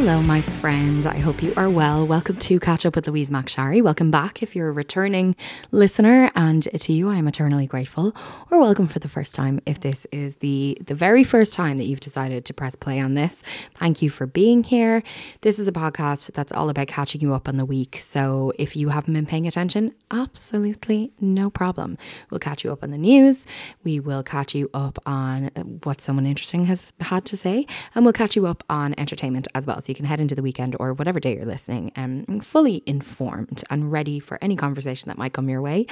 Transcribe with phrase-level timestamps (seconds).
[0.00, 1.04] Hello, my friend.
[1.06, 2.06] I hope you are well.
[2.06, 3.82] Welcome to Catch Up with Louise McSharry.
[3.82, 5.34] Welcome back if you're a returning
[5.72, 8.14] listener, and to you, I am eternally grateful.
[8.48, 11.84] Or welcome for the first time if this is the the very first time that
[11.86, 13.42] you've decided to press play on this.
[13.74, 15.02] Thank you for being here.
[15.40, 17.96] This is a podcast that's all about catching you up on the week.
[17.96, 21.98] So if you haven't been paying attention, absolutely no problem.
[22.30, 23.46] We'll catch you up on the news.
[23.82, 25.46] We will catch you up on
[25.82, 29.66] what someone interesting has had to say, and we'll catch you up on entertainment as
[29.66, 29.80] well.
[29.88, 33.64] So you can head into the weekend or whatever day you're listening um, fully informed
[33.70, 35.86] and ready for any conversation that might come your way.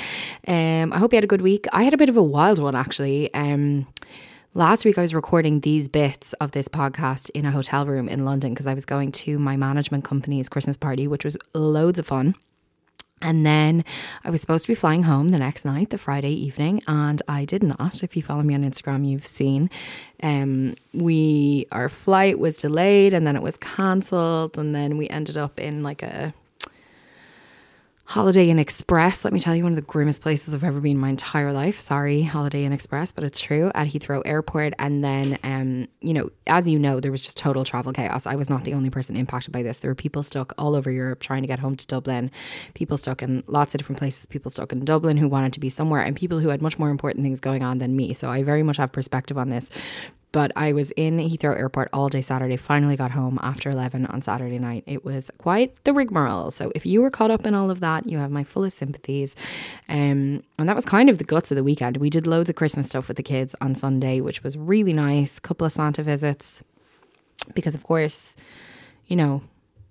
[0.47, 1.65] Um, I hope you had a good week.
[1.73, 3.33] I had a bit of a wild one actually.
[3.33, 3.87] Um,
[4.53, 8.27] last week I was recording these bits of this podcast in a hotel room in
[8.27, 12.07] London because I was going to my management company's Christmas party, which was loads of
[12.07, 12.35] fun.
[13.23, 13.85] And then
[14.25, 17.47] I was supposed to be flying home the next night, the Friday evening, and I
[17.47, 18.03] did not.
[18.03, 19.71] If you follow me on Instagram, you've seen.
[20.23, 25.39] Um, we our flight was delayed, and then it was cancelled, and then we ended
[25.39, 26.35] up in like a
[28.09, 30.93] Holiday Inn Express, let me tell you, one of the grimmest places I've ever been
[30.93, 31.81] in my entire life.
[31.81, 34.75] Sorry, Holiday Inn Express, but it's true at Heathrow Airport.
[34.79, 38.25] And then, um, you know, as you know, there was just total travel chaos.
[38.25, 39.81] I was not the only person impacted by this.
[39.81, 42.31] There were people stuck all over Europe trying to get home to Dublin,
[42.75, 45.69] people stuck in lots of different places, people stuck in Dublin who wanted to be
[45.69, 48.15] somewhere, and people who had much more important things going on than me.
[48.15, 49.69] So I very much have perspective on this.
[50.37, 54.21] But I was in Heathrow Airport all day Saturday, finally got home after 11 on
[54.21, 54.85] Saturday night.
[54.87, 56.51] It was quite the rigmarole.
[56.51, 59.35] So if you were caught up in all of that, you have my fullest sympathies.
[59.89, 61.97] Um, and that was kind of the guts of the weekend.
[61.97, 65.39] We did loads of Christmas stuff with the kids on Sunday, which was really nice.
[65.39, 66.63] Couple of Santa visits.
[67.55, 68.37] Because, of course,
[69.07, 69.41] you know,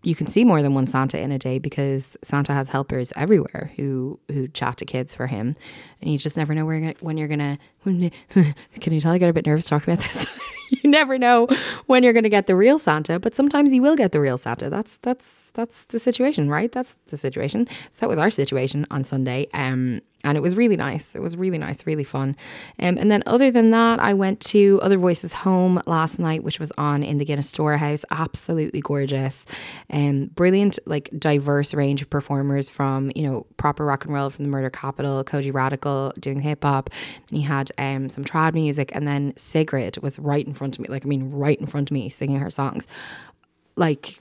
[0.06, 3.72] you can see more than one Santa in a day because Santa has helpers everywhere
[3.76, 5.56] who who chat to kids for him,
[6.00, 7.58] and you just never know where you're gonna, when you're gonna.
[7.75, 7.75] When,
[8.82, 10.28] can you tell I get a bit nervous talking about this?
[10.70, 11.48] you never know
[11.86, 14.70] when you're gonna get the real Santa, but sometimes you will get the real Santa.
[14.70, 16.72] That's that's that's the situation, right?
[16.72, 17.68] That's the situation.
[17.92, 19.48] So that was our situation on Sunday.
[19.54, 21.16] Um, and it was really nice.
[21.16, 22.36] It was really nice, really fun.
[22.80, 26.60] Um, and then other than that, I went to Other Voices Home last night, which
[26.60, 28.04] was on in the Guinness Storehouse.
[28.10, 29.46] Absolutely gorgeous,
[29.90, 34.32] and um, brilliant, like diverse range of performers from you know proper rock and roll
[34.32, 36.90] from the Murder Capital, Kojey Radical doing hip hop.
[37.30, 40.82] Then you had um, some trad music, and then Sigrid was right in front of
[40.82, 42.88] me, like I mean, right in front of me, singing her songs,
[43.76, 44.20] like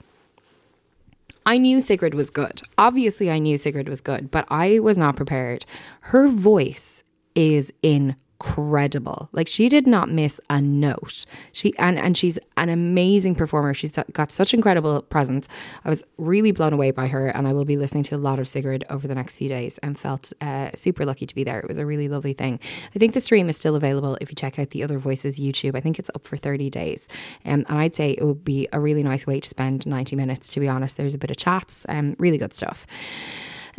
[1.45, 2.61] I knew Sigrid was good.
[2.77, 5.65] Obviously, I knew Sigrid was good, but I was not prepared.
[6.01, 7.03] Her voice
[7.35, 9.29] is in incredible.
[9.31, 11.25] Like she did not miss a note.
[11.51, 13.73] She and and she's an amazing performer.
[13.73, 15.47] She's got such incredible presence.
[15.83, 18.39] I was really blown away by her, and I will be listening to a lot
[18.39, 21.59] of Sigrid over the next few days, and felt uh, super lucky to be there.
[21.59, 22.59] It was a really lovely thing.
[22.93, 25.75] I think the stream is still available if you check out the Other Voices YouTube.
[25.75, 27.07] I think it's up for thirty days,
[27.45, 30.49] um, and I'd say it would be a really nice way to spend ninety minutes.
[30.49, 32.85] To be honest, there's a bit of chats, um, really good stuff.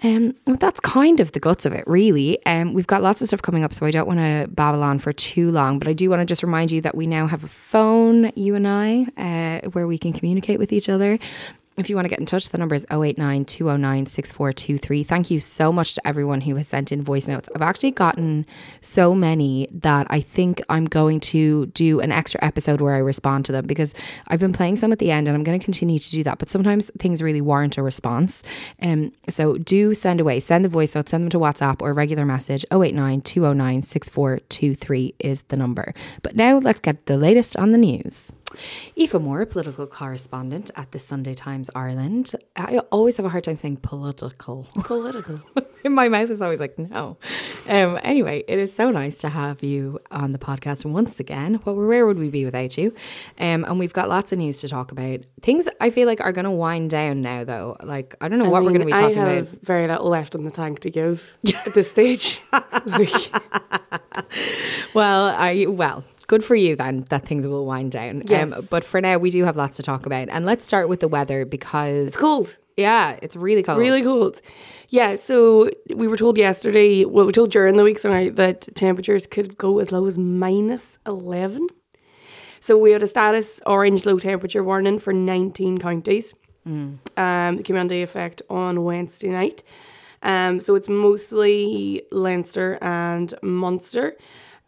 [0.03, 2.45] Um, that's kind of the guts of it, really.
[2.45, 4.99] Um, we've got lots of stuff coming up, so I don't want to babble on
[4.99, 5.79] for too long.
[5.79, 8.55] But I do want to just remind you that we now have a phone, you
[8.55, 11.19] and I, uh, where we can communicate with each other.
[11.77, 15.05] If you want to get in touch, the number is 089 209 6423.
[15.05, 17.51] Thank you so much to everyone who has sent in voice notes.
[17.55, 18.47] I've actually gotten
[18.81, 23.45] so many that I think I'm going to do an extra episode where I respond
[23.47, 23.95] to them because
[24.29, 26.39] I've been playing some at the end and I'm going to continue to do that.
[26.39, 28.43] But sometimes things really warrant a response.
[28.81, 32.25] Um, so do send away, send the voice notes, send them to WhatsApp or regular
[32.25, 35.93] message 089 209 6423 is the number.
[36.23, 38.33] But now let's get the latest on the news.
[38.99, 42.35] Aoife Moore, political correspondent at the Sunday Times Ireland.
[42.55, 44.69] I always have a hard time saying political.
[44.75, 45.41] Political.
[45.85, 47.17] In My mouth is always like, no.
[47.69, 51.55] Um, anyway, it is so nice to have you on the podcast once again.
[51.65, 52.95] What, where would we be without you?
[53.39, 55.21] Um, and we've got lots of news to talk about.
[55.43, 57.77] Things I feel like are going to wind down now, though.
[57.83, 59.61] Like, I don't know what we're going to be talking I have about.
[59.63, 62.41] very little left in the tank to give at this stage.
[64.95, 68.23] Well, I well, good for you then that things will wind down.
[68.27, 68.53] Yes.
[68.53, 71.01] Um, but for now, we do have lots to talk about, and let's start with
[71.01, 72.59] the weather because It's cold.
[72.77, 73.79] Yeah, it's really cold.
[73.79, 74.41] Really cold.
[74.89, 78.69] Yeah, so we were told yesterday, well, we were told during the week, sorry, that
[78.75, 81.69] temperatures could go as low as minus 11.
[82.61, 86.35] So we had a status orange low temperature warning for 19 counties.
[86.67, 89.63] Um, it came into effect on Wednesday night.
[90.23, 94.17] Um, so it's mostly Leinster and Munster.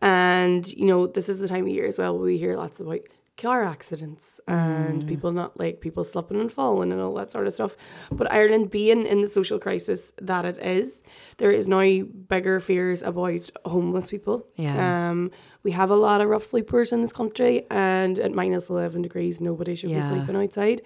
[0.01, 2.81] And, you know, this is the time of year as well where we hear lots
[2.81, 3.01] about
[3.37, 7.55] car accidents and people not like people slipping and falling and all that sort of
[7.55, 7.77] stuff.
[8.11, 11.05] But Ireland being in the social crisis that it is,
[11.37, 14.45] there is now bigger fears about homeless people.
[14.57, 15.11] Yeah.
[15.11, 15.31] Um,
[15.63, 19.41] we have a lot of rough sleepers in this country and at minus 11 degrees,
[19.41, 20.09] nobody should Yeah.
[20.11, 20.83] be sleeping outside.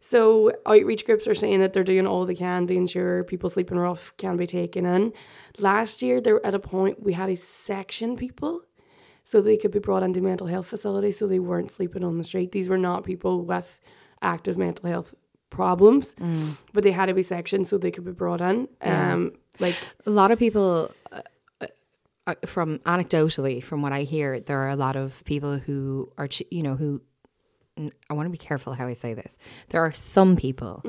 [0.00, 3.78] So outreach groups are saying that they're doing all they can to ensure people sleeping
[3.78, 5.12] rough can be taken in.
[5.58, 8.62] Last year, there at a point we had to section people
[9.24, 12.24] so they could be brought into mental health facilities so they weren't sleeping on the
[12.24, 12.52] street.
[12.52, 13.78] These were not people with
[14.22, 15.14] active mental health
[15.50, 16.14] problems,
[16.72, 18.68] but they had to be sectioned so they could be brought in.
[19.12, 19.76] Um, like
[20.06, 21.20] A lot of people, uh,
[22.26, 26.28] uh, from anecdotally, from what I hear, there are a lot of people who are,
[26.50, 27.02] you know, who.
[28.10, 29.38] I want to be careful how I say this.
[29.70, 30.82] There are some people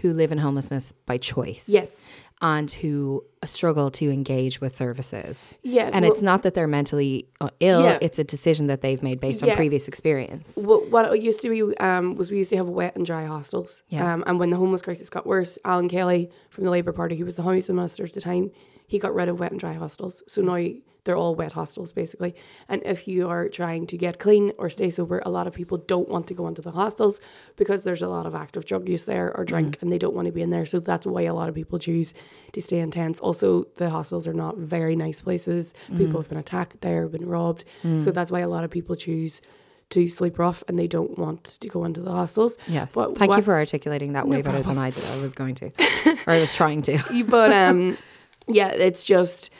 [0.00, 1.64] who live in homelessness by choice.
[1.68, 2.08] Yes.
[2.44, 5.56] And who struggle to engage with services.
[5.62, 7.98] Yeah, And well- it's not that they're mentally uh, ill, Yeah.
[8.00, 10.56] it's a decision that they've made based on previous experience.
[10.56, 13.26] What, what it used to be um, was we used to have wet and dry
[13.26, 13.84] hostels.
[13.90, 14.12] Yeah.
[14.14, 17.24] Um, and when the homeless crisis got worse, Alan Kelly from the Labour Party, who
[17.24, 18.50] was the housing minister at the time,
[18.88, 20.22] he got rid of wet and dry hostels.
[20.26, 20.58] So now
[21.04, 22.34] they're all wet hostels basically.
[22.68, 25.78] And if you are trying to get clean or stay sober, a lot of people
[25.78, 27.20] don't want to go into the hostels
[27.56, 29.82] because there's a lot of active drug use there or drink mm.
[29.82, 30.66] and they don't want to be in there.
[30.66, 32.14] So that's why a lot of people choose
[32.52, 33.20] to stay in tents.
[33.20, 35.74] Also, the hostels are not very nice places.
[35.88, 36.16] People mm.
[36.16, 37.64] have been attacked there, been robbed.
[37.82, 38.14] So mm.
[38.14, 39.40] that's why a lot of people choose
[39.92, 42.56] to sleep rough and they don't want to go into the hostels.
[42.66, 42.92] Yes.
[42.94, 45.04] But Thank you for articulating that way better than I did.
[45.04, 45.66] I was going to,
[46.26, 47.24] or I was trying to.
[47.24, 47.98] but um
[48.48, 49.50] yeah it's just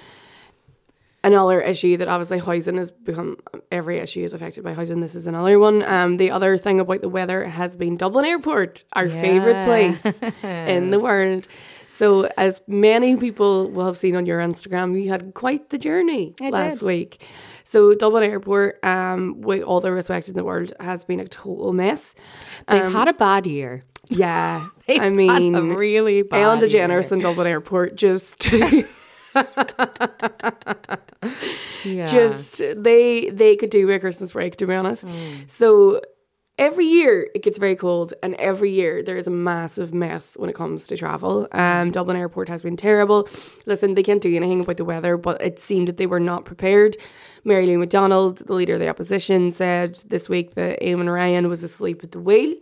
[1.25, 3.37] another issue that obviously housing has become
[3.71, 7.01] every issue is affected by housing this is another one um the other thing about
[7.01, 10.05] the weather has been dublin airport our favorite place
[10.43, 11.47] in the world
[11.89, 16.35] so as many people will have seen on your instagram you had quite the journey
[16.41, 16.87] I last did.
[16.87, 17.25] week
[17.65, 21.73] so Dublin Airport, um, with all the respect in the world, has been a total
[21.73, 22.15] mess.
[22.69, 23.83] They've had a bad year.
[24.11, 27.01] Yeah, I mean, really bad Ellen year.
[27.11, 28.39] And Dublin Airport just
[31.85, 32.07] Yeah.
[32.07, 35.05] just they they could do a Christmas break to be honest.
[35.49, 36.01] So
[36.59, 40.49] every year it gets very cold, and every year there is a massive mess when
[40.49, 41.49] it comes to travel.
[41.53, 43.29] Um, Dublin Airport has been terrible.
[43.67, 46.45] Listen, they can't do anything about the weather, but it seemed that they were not
[46.45, 46.97] prepared.
[47.45, 51.65] Mary Lou McDonald, the leader of the opposition, said this week that Eamon Ryan was
[51.65, 52.55] asleep at the wheel.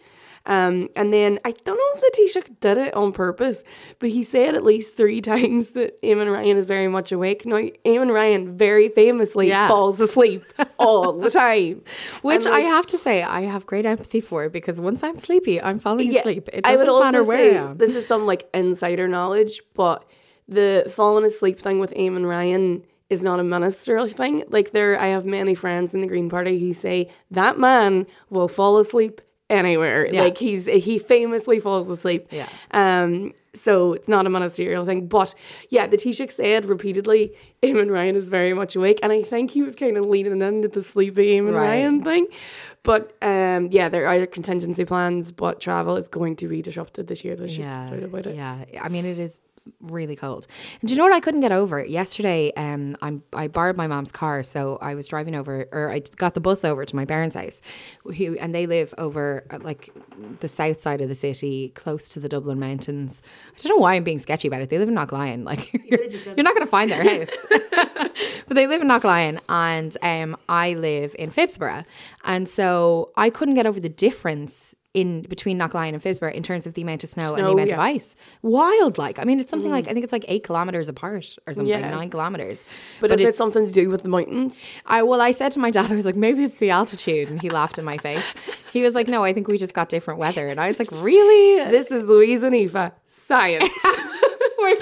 [0.47, 3.63] Um, and then I don't know if the Taoiseach did it on purpose,
[3.99, 7.45] but he said at least three times that Eamon Ryan is very much awake.
[7.45, 9.69] Now, Eamon Ryan very famously Yeah.
[9.69, 10.45] falls asleep
[10.79, 11.83] all the time.
[12.23, 15.61] Which And, I have to say, I have great empathy for because once I'm sleepy,
[15.61, 16.49] I'm falling yeah, asleep.
[16.53, 20.05] It I doesn't would also matter where I this is some like insider knowledge, but
[20.49, 24.45] the falling asleep thing with Eamon Ryan is not a ministerial thing.
[24.49, 28.49] Like there, I have many friends in the Green Party who say that man will
[28.49, 29.21] fall asleep
[29.51, 30.07] anywhere.
[30.07, 30.23] Yeah.
[30.23, 32.29] Like he's he famously falls asleep.
[32.31, 32.49] Yeah.
[32.71, 33.35] Um.
[33.53, 35.35] So it's not a ministerial thing, but
[35.71, 39.63] yeah, the Taoiseach said repeatedly, Eamon Ryan is very much awake, and I think he
[39.63, 41.69] was kind of leaning into the sleepy Eamon Right.
[41.69, 42.29] Ryan thing.
[42.85, 47.25] But um, yeah, there are contingency plans, but travel is going to be disrupted this
[47.25, 47.35] year.
[47.35, 48.37] There's just no doubt about it.
[48.37, 49.41] Yeah, I mean, it is
[49.81, 50.47] really cold.
[50.81, 51.85] And do you know what I couldn't get over?
[51.85, 56.01] Yesterday, um, I'm I borrowed my mom's car, so I was driving over, or I
[56.17, 57.61] got the bus over to my parents' house,
[58.05, 59.91] who and they live over at, like
[60.41, 63.23] the south side of the city, close to the Dublin mountains.
[63.55, 64.71] I don't know why I'm being sketchy about it.
[64.71, 67.31] They live in Knocklyon, like you're, you're not going to find their house,
[68.47, 71.85] but they live in Knocklyon, and um, I live in Phibsborough,
[72.25, 76.67] and so I couldn't get over the difference in between Knocklyon and Phibsborough in terms
[76.67, 78.17] of the amount of snow, and the Snow, amount of ice.
[78.43, 81.55] Wild, like I mean, it's something like I think it's like eight kilometers apart or
[81.55, 81.91] something, Yeah.
[81.91, 82.65] nine kilometers.
[83.01, 84.59] But, is it something to do with the mountains?
[84.87, 87.41] I well, I said to my dad, I was like, maybe it's the altitude, and
[87.41, 88.35] he laughed in my face.
[88.73, 90.91] He was like, no, I think we just got different weather, and I was like,
[90.93, 91.71] really?
[91.71, 92.93] This is Louise and Aoife.
[93.07, 93.73] Science.
[94.59, 94.77] We're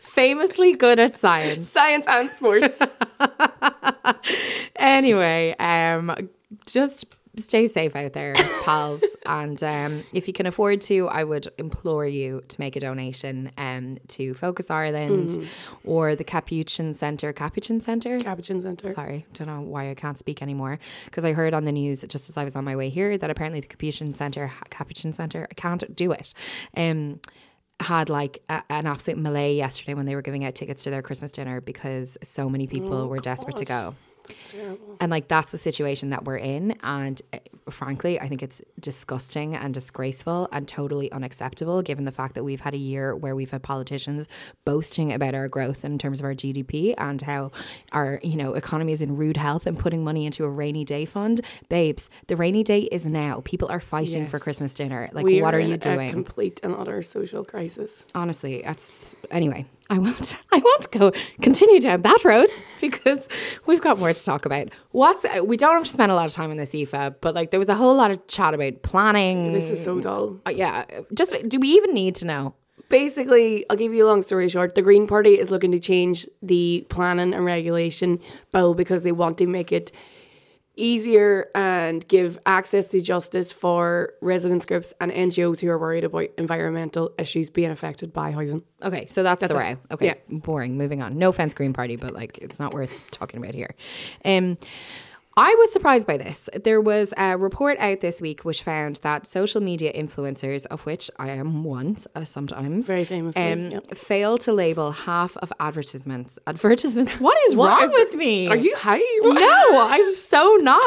[0.00, 1.68] famously good at science.
[1.68, 2.80] Science and sports.
[4.76, 6.28] anyway, um,
[6.66, 7.06] just
[7.38, 9.02] stay safe out there, pals.
[9.26, 13.50] and um, if you can afford to, I would implore you to make a donation
[13.58, 15.48] um, to Focus Ireland
[15.84, 17.32] or the Capuchin Centre.
[17.32, 18.18] Capuchin Centre?
[18.20, 18.90] Capuchin Centre.
[18.90, 20.78] Sorry, don't know why I can't speak anymore.
[21.06, 23.30] Because I heard on the news just as I was on my way here that
[23.30, 26.34] apparently the Capuchin Centre, Capuchin Centre, I can't do it.
[26.76, 27.20] Um,
[27.80, 31.02] had like a, an absolute melee yesterday when they were giving out tickets to their
[31.02, 33.94] Christmas dinner because so many people were desperate to go.
[35.00, 36.76] And like that's the situation that we're in.
[36.82, 37.38] And uh,
[37.70, 42.60] frankly, I think it's disgusting and disgraceful and totally unacceptable given the fact that we've
[42.60, 44.28] had a year where we've had politicians
[44.64, 47.50] boasting about our growth in terms of our GDP and how
[47.92, 51.04] our, you know, economy is in rude health and putting money into a rainy day
[51.04, 51.40] fund.
[51.68, 53.42] Babes, the rainy day is now.
[53.44, 55.08] People are fighting for Christmas dinner.
[55.12, 56.10] Like, We what are in you A doing?
[56.10, 58.04] complete and utter social crisis.
[58.14, 63.28] honestly that's anyway i won't i won't go continue down that road because
[63.66, 66.32] we've got more to talk about what's we don't have to spend a lot of
[66.32, 69.52] time on this Aoife but like there was a whole lot of chat about planning
[69.52, 70.40] This is so dull.
[70.46, 70.84] Uh, yeah
[71.14, 72.54] just do we even need to know
[72.90, 74.74] Basically, I'll give you a long story short.
[74.74, 78.20] The Green Party is looking to change the planning and regulation
[78.52, 79.90] bill because they want to make it
[80.76, 86.28] easier and give access to justice for residents groups and NGOs who are worried about
[86.38, 88.62] environmental issues being affected by housing.
[88.82, 89.54] okay so that's, the it.
[89.54, 90.14] row okay Yeah.
[90.38, 93.74] boring moving on no offense green party but like it's not worth talking about here
[94.24, 94.58] um
[95.36, 96.48] I was surprised by this.
[96.62, 101.10] There was a report out this week which found that social media influencers, of which
[101.18, 103.96] I am one uh, sometimes, Very famously, um, yep.
[103.96, 106.38] fail to label half of advertisements.
[106.46, 107.18] Advertisements.
[107.18, 108.46] What is What wrong is- with me?
[108.46, 109.00] Are you high?
[109.22, 110.86] No, I'm so not.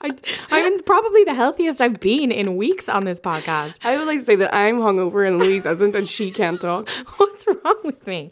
[0.00, 0.10] I,
[0.50, 3.78] I'm probably the healthiest I've been in weeks on this podcast.
[3.84, 6.88] I would like to say that I'm hungover and Louise isn't, and she can't talk.
[7.18, 8.30] What's wrong with me?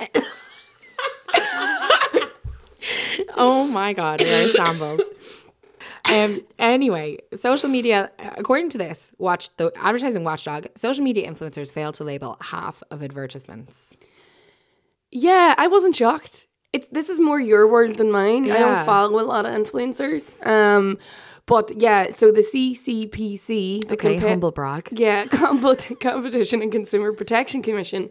[3.36, 5.00] oh my god, we are shambles.
[6.06, 6.40] Um.
[6.58, 10.66] Anyway, social media, according to this, watch the advertising watchdog.
[10.76, 13.96] Social media influencers fail to label half of advertisements.
[15.10, 16.46] Yeah, I wasn't shocked.
[16.72, 18.50] It's this is more your world than mine.
[18.50, 20.34] I don't follow a lot of influencers.
[20.46, 20.98] Um,
[21.46, 24.88] but yeah, so the CCPC, the Okay, Compa- humble brag.
[24.92, 28.10] yeah, Compet- Competition and Consumer Protection Commission,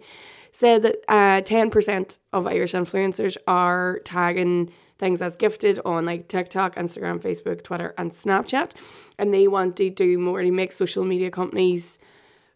[0.53, 6.29] said that uh, ten percent of Irish influencers are tagging things as gifted on like
[6.29, 8.71] TikTok, Instagram, Facebook, Twitter, and Snapchat,
[9.19, 11.97] and they want to do more to make social media companies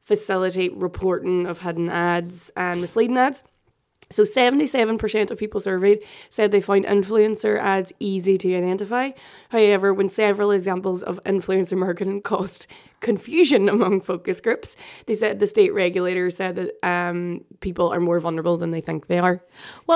[0.03, 3.43] facilitate reporting of hidden ads and misleading ads.
[4.09, 9.11] So 77% of people surveyed said they find influencer ads easy to identify.
[9.49, 12.67] However, when several examples of influencer marketing caused
[13.01, 18.19] confusion among focus groups, they said the state regulator said that um, people are more
[18.19, 19.41] vulnerable than they think they are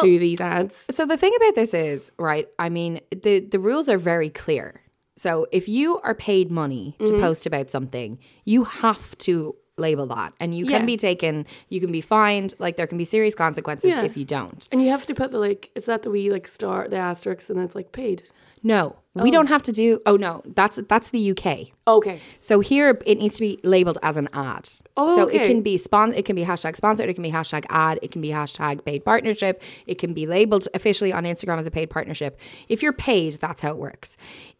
[0.03, 0.85] to these ads.
[0.91, 2.47] So the thing about this is, right?
[2.59, 4.81] I mean, the the rules are very clear.
[5.17, 7.21] So if you are paid money to Mm-hmm.
[7.21, 10.85] post about something, you have to label that, and you can Yeah.
[10.85, 11.45] be taken.
[11.69, 12.53] You can be fined.
[12.59, 14.03] Like there can be serious consequences Yeah.
[14.03, 14.67] if you don't.
[14.71, 17.49] And you have to put the like, is that the we like star, the asterisk,
[17.49, 18.23] and it's like paid?
[18.63, 19.31] No, we oh.
[19.31, 19.99] don't have to do.
[20.05, 21.71] Oh no, that's that's the UK.
[21.87, 22.19] Okay.
[22.39, 24.69] So here it needs to be labeled as an ad.
[24.95, 27.65] Oh, so it can be spon- it can be hashtag sponsored, it can be hashtag
[27.69, 31.65] ad, it can be hashtag paid partnership, it can be labeled officially on Instagram as
[31.65, 32.39] a paid partnership.
[32.69, 34.15] If you're paid, that's how it works.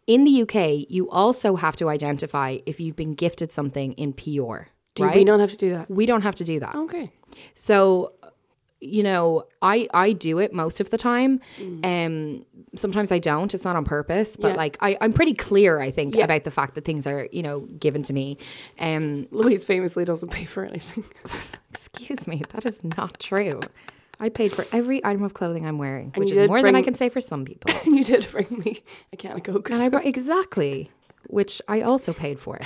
[0.08, 4.68] In the UK, you also have to identify if you've been gifted something in PR.
[4.94, 5.16] Do right?
[5.16, 5.90] we not have to do that?
[5.90, 6.74] we don't have to do that.
[6.74, 7.10] Okay.
[7.54, 8.12] So,
[8.80, 11.40] you know, I I do it most of the time.
[11.84, 12.44] Um,
[12.74, 13.54] sometimes I don't.
[13.54, 14.50] It's not on purpose, but Mm.
[14.50, 14.56] Yeah.
[14.56, 15.78] like I I'm pretty clear.
[15.80, 16.24] I think Yeah.
[16.24, 18.38] about the fact that things are you know given to me.
[18.78, 21.04] Um, Louise famously doesn't pay for anything.
[21.70, 23.60] excuse me, that is not true.
[24.20, 26.94] I paid for every item of clothing I'm wearing, which is more than I can
[26.94, 27.72] say for some people.
[27.84, 28.82] and you did bring me
[29.12, 29.70] a can of Coke.
[29.70, 30.90] And I brought exactly,
[31.28, 32.60] which I also paid for.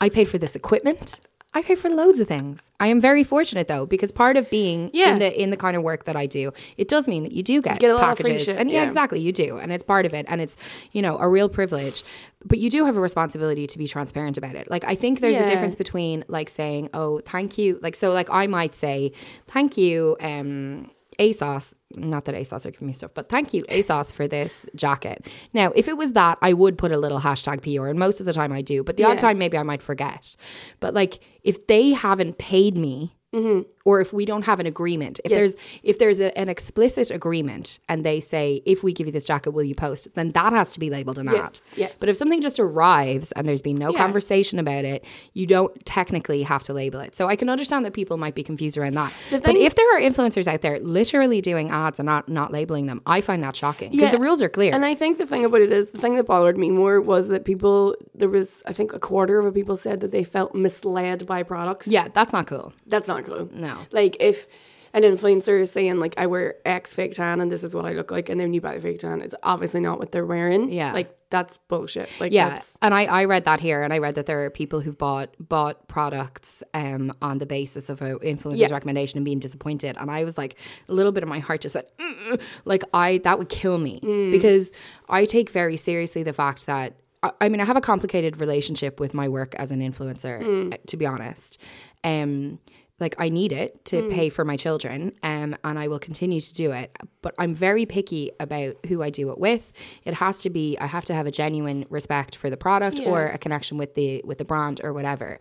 [0.00, 1.20] I paid for this equipment.
[1.56, 2.72] I pay for loads of things.
[2.80, 5.12] I am very fortunate though, because part of being Yeah.
[5.12, 7.42] in the in the kind of work that I do, it does mean that you
[7.44, 8.46] do get, get a lot of free packages.
[8.46, 8.86] shit, and yeah, yeah.
[8.86, 9.58] exactly, you do.
[9.58, 10.26] And it's part of it.
[10.28, 10.56] And it's,
[10.92, 12.02] you know, a real privilege.
[12.44, 14.68] But you do have a responsibility to be transparent about it.
[14.68, 17.78] Like I think there's a difference between like saying, Oh, thank you.
[17.80, 19.12] Like so like I might say,
[19.46, 24.12] Thank you, um, ASOS, not that ASOS are giving me stuff, but thank you, ASOS,
[24.12, 25.26] for this jacket.
[25.52, 28.26] Now, if it was that, I would put a little hashtag PR, and most of
[28.26, 30.36] the time I do, but the odd time maybe I might forget.
[30.80, 33.62] But like, if they haven't paid me, mm-hmm.
[33.84, 35.38] Or if we don't have an agreement, if Yes.
[35.38, 39.24] there's if there's a, an explicit agreement and they say, if we give you this
[39.24, 40.08] jacket, will you post?
[40.14, 41.34] Then that has to be labeled an ad.
[41.34, 41.96] Yes, yes.
[42.00, 43.98] But if something just arrives and there's been no Yeah.
[43.98, 47.14] conversation about it, you don't technically have to label it.
[47.14, 49.12] So I can understand that people might be confused around that.
[49.30, 52.86] The but if there are influencers out there literally doing ads and not not labeling
[52.86, 54.12] them, I find that shocking because Yeah.
[54.16, 54.72] the rules are clear.
[54.72, 57.28] And I think the thing about it is the thing that bothered me more was
[57.28, 61.26] that people there was I think a quarter of people said that they felt misled
[61.26, 61.86] by products.
[61.86, 62.72] yeah, that's not cool.
[62.86, 63.48] That's not cool.
[63.52, 63.73] No.
[63.90, 64.46] Like if
[64.92, 67.92] an influencer is saying like I wear X fake tan and this is what I
[67.94, 70.70] look like and then you buy the fake tan, it's obviously not what they're wearing.
[70.70, 70.92] Yeah.
[70.92, 72.08] Like that's bullshit.
[72.20, 74.78] Like Yeah, and I, I read that here, and I read that there are people
[74.78, 78.68] who've bought bought products um on the basis of an influencer's Yeah.
[78.70, 80.54] recommendation and being disappointed, and I was like,
[80.88, 83.98] a little bit of my heart just went, "Mm." like I that would kill me
[84.00, 84.30] Mm.
[84.30, 84.70] because
[85.08, 86.94] I take very seriously the fact that.
[87.24, 90.78] I- I mean, I have a complicated relationship with my work as an influencer, Mm.
[90.86, 91.58] to be honest.
[92.04, 92.58] Um,
[93.00, 94.10] like I need it to Mm.
[94.12, 96.96] pay for my children, um, and I will continue to do it.
[97.22, 99.72] But I'm very picky about who I do it with.
[100.04, 100.78] It has to be.
[100.78, 104.22] I have to have a genuine respect for the product or a connection with the
[104.24, 105.38] with the brand or whatever.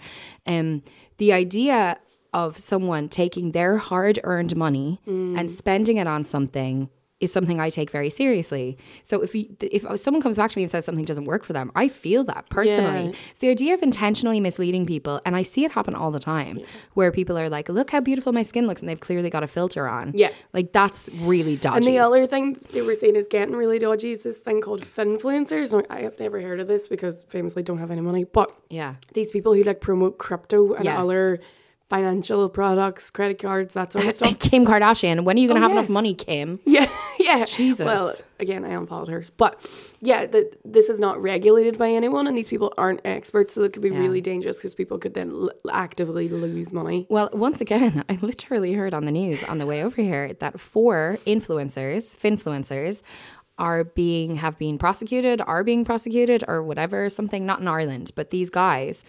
[0.48, 0.81] Um,
[1.17, 1.98] the idea
[2.33, 6.89] of someone taking their hard earned money and spending it on something
[7.23, 8.77] is something I take very seriously.
[9.03, 11.53] So if you, if someone comes back to me and says something doesn't work for
[11.53, 13.05] them, I feel that personally.
[13.05, 13.15] Yeah.
[13.31, 16.59] It's the idea of intentionally misleading people, and I see it happen all the time,
[16.93, 19.47] where people are like, "Look how beautiful my skin looks," and they've clearly got a
[19.47, 20.11] filter on.
[20.15, 20.29] Yeah.
[20.53, 21.77] like that's really dodgy.
[21.77, 24.81] and the other thing they were saying is getting really dodgy is this thing called
[24.81, 25.85] finfluencers.
[25.89, 29.31] I have never heard of this because famously don't have any money, but yeah, these
[29.31, 30.99] people who like promote crypto and Yes.
[30.99, 31.39] other
[31.93, 34.39] financial products, credit cards, that sort of stuff.
[34.39, 35.23] Kim Kardashian.
[35.25, 36.59] When are you going to Oh, have enough money, Kim?
[36.73, 36.88] Yeah,
[37.19, 37.45] yeah.
[37.45, 37.85] Jesus.
[37.85, 39.62] Well, again, I unfollowed her, but
[40.01, 43.73] yeah, that this is not regulated by anyone, and these people aren't experts, so it
[43.73, 47.06] could be really dangerous because people could then l- actively lose money.
[47.10, 50.60] Well, once again, I literally heard on the news on the way over here that
[50.60, 53.03] four influencers, finfluencers,
[53.59, 58.31] are being have been prosecuted, are being prosecuted, or whatever, something not in Ireland, but
[58.31, 59.03] these guys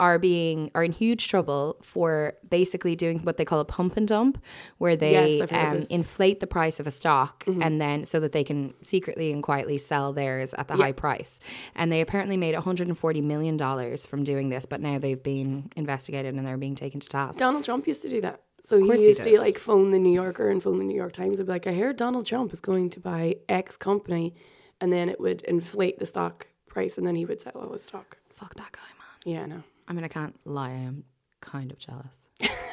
[0.00, 4.08] are being are in huge trouble for basically doing what they call a pump and
[4.08, 4.42] dump,
[4.78, 5.48] where they Yes, um.
[5.48, 5.92] Mm-hmm.
[5.94, 9.76] inflate the price of a stock and then so that they can secretly and quietly
[9.78, 11.38] sell theirs at the high price.
[11.74, 16.34] And they apparently made 140 million dollars from doing this, but now they've been investigated
[16.34, 17.38] and they're being taken to task.
[17.38, 18.40] Donald Trump used to do that.
[18.64, 19.36] So he he used did.
[19.36, 21.66] to like phone the New Yorker and phone the New York Times and be like,
[21.66, 24.34] I heard Donald Trump is going to buy X company,
[24.80, 27.82] and then it would inflate the stock price, and then he would sell all his
[27.84, 28.16] stock.
[28.34, 29.34] Fuck that guy, man.
[29.36, 29.62] Yeah, I know.
[29.86, 30.70] I mean, I can't lie.
[30.70, 31.04] I am
[31.42, 32.28] kind of jealous.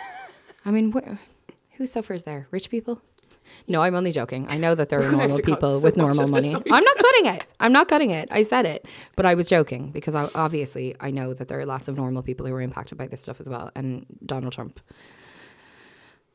[0.65, 1.17] I mean, wh-
[1.75, 2.47] who suffers there?
[2.51, 3.01] Rich people?
[3.67, 4.47] No, I'm only joking.
[4.47, 6.55] I know that there are normal people so with normal money.
[6.55, 7.45] I'm not cutting it.
[7.59, 8.29] I'm not cutting it.
[8.31, 11.65] I said it, but I was joking because I, obviously I know that there are
[11.65, 13.71] lots of normal people who are impacted by this stuff as well.
[13.75, 14.79] And Donald Trump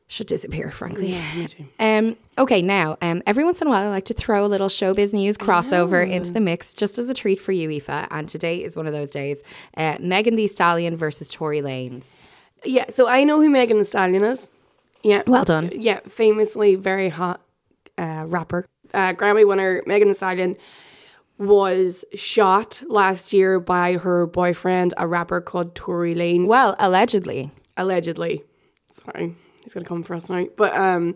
[0.07, 1.11] should disappear, frankly.
[1.11, 1.65] Yeah, me too.
[1.79, 4.69] Um, okay, now, um, every once in a while, I like to throw a little
[4.69, 8.07] showbiz news crossover into the mix just as a treat for you, Aoife.
[8.09, 9.43] And today is one of those days.
[9.75, 12.27] Uh, Megan Thee Stallion versus Tory Lanez.
[12.63, 14.49] Yeah, so I know who Megan Thee Stallion is.
[15.03, 15.23] Yeah.
[15.27, 15.71] Well done.
[15.73, 17.41] Yeah, famously very hot
[17.97, 18.65] uh, rapper.
[18.93, 20.55] Uh, Grammy winner Megan Thee Stallion
[21.37, 26.47] was shot last year by her boyfriend, a rapper called Tory Lanez.
[26.47, 27.51] Well, allegedly.
[27.75, 28.43] allegedly.
[28.89, 29.35] Sorry,
[29.67, 30.45] he's gonna come for us now.
[30.55, 31.15] But um,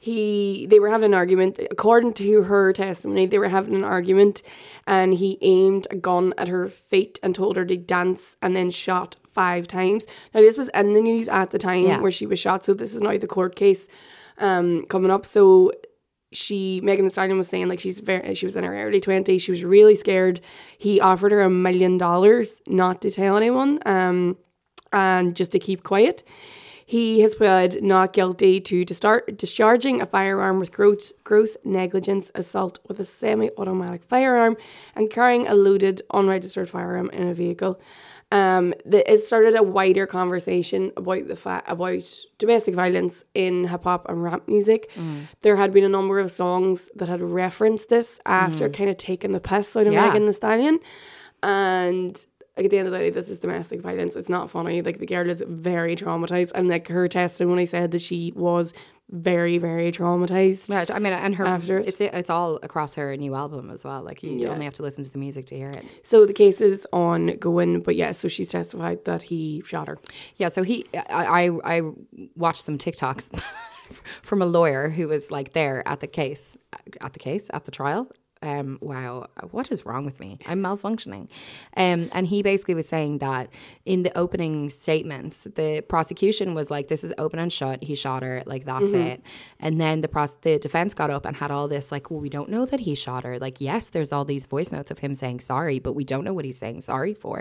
[0.00, 1.60] he they were having an argument.
[1.70, 4.42] According to her testimony, they were having an argument,
[4.86, 8.70] and he aimed a gun at her feet and told her to dance, and then
[8.70, 10.06] shot five times.
[10.34, 12.00] Now this was in the news at the time Yeah.
[12.00, 12.64] where she was shot.
[12.64, 13.88] So this is now the court case
[14.38, 15.26] um coming up.
[15.26, 15.72] So
[16.32, 19.42] she Megan Thee Stallion was saying like she's very she was in her early twenties.
[19.42, 20.40] She was really scared.
[20.78, 24.38] He offered her a million dollars not to tell anyone, um,
[24.94, 26.22] and just to keep quiet.
[26.92, 33.00] He has pled not guilty to discharging a firearm with gross, gross negligence, assault with
[33.00, 34.58] a semi-automatic firearm,
[34.94, 37.80] and carrying a loaded, unregistered firearm in a vehicle.
[38.30, 42.04] Um, the, it started a wider conversation about the fa- about
[42.36, 44.90] domestic violence in hip hop and rap music.
[45.40, 49.32] There had been a number of songs that had referenced this after kind of taking
[49.32, 50.08] the piss out of Yeah.
[50.08, 50.78] Megan Thee Stallion,
[51.42, 54.14] and like at the end of the day, this is domestic violence.
[54.16, 54.82] It's not funny.
[54.82, 58.74] Like the girl is very traumatized, and like her testimony said that she was
[59.10, 60.72] very, very traumatized.
[60.72, 60.90] Right.
[60.90, 61.88] I mean, and her After it.
[61.88, 64.02] it's it's all across her new album as well.
[64.02, 64.48] Like you, you Yeah.
[64.52, 65.84] only have to listen to the music to hear it.
[66.02, 69.98] So the case is ongoing, but yeah, so she's testified that he shot her.
[70.36, 70.48] Yeah.
[70.48, 71.82] So he, I, I, I
[72.36, 73.38] watched some TikToks
[74.22, 76.56] from a lawyer who was like there at the case,
[77.00, 78.10] at the case, at the trial.
[78.42, 80.38] Um, wow, what is wrong with me?
[80.46, 81.28] I'm malfunctioning.
[81.76, 83.48] Um, and he basically was saying that
[83.86, 87.82] in the opening statements, the prosecution was like, "This is open and shut.
[87.82, 88.42] He shot her.
[88.46, 89.22] Like that's it."
[89.60, 92.28] And then the pros- the defense got up and had all this like, "Well, we
[92.28, 93.38] don't know that he shot her.
[93.38, 96.34] Like, yes, there's all these voice notes of him saying sorry, but we don't know
[96.34, 97.40] what he's saying sorry for.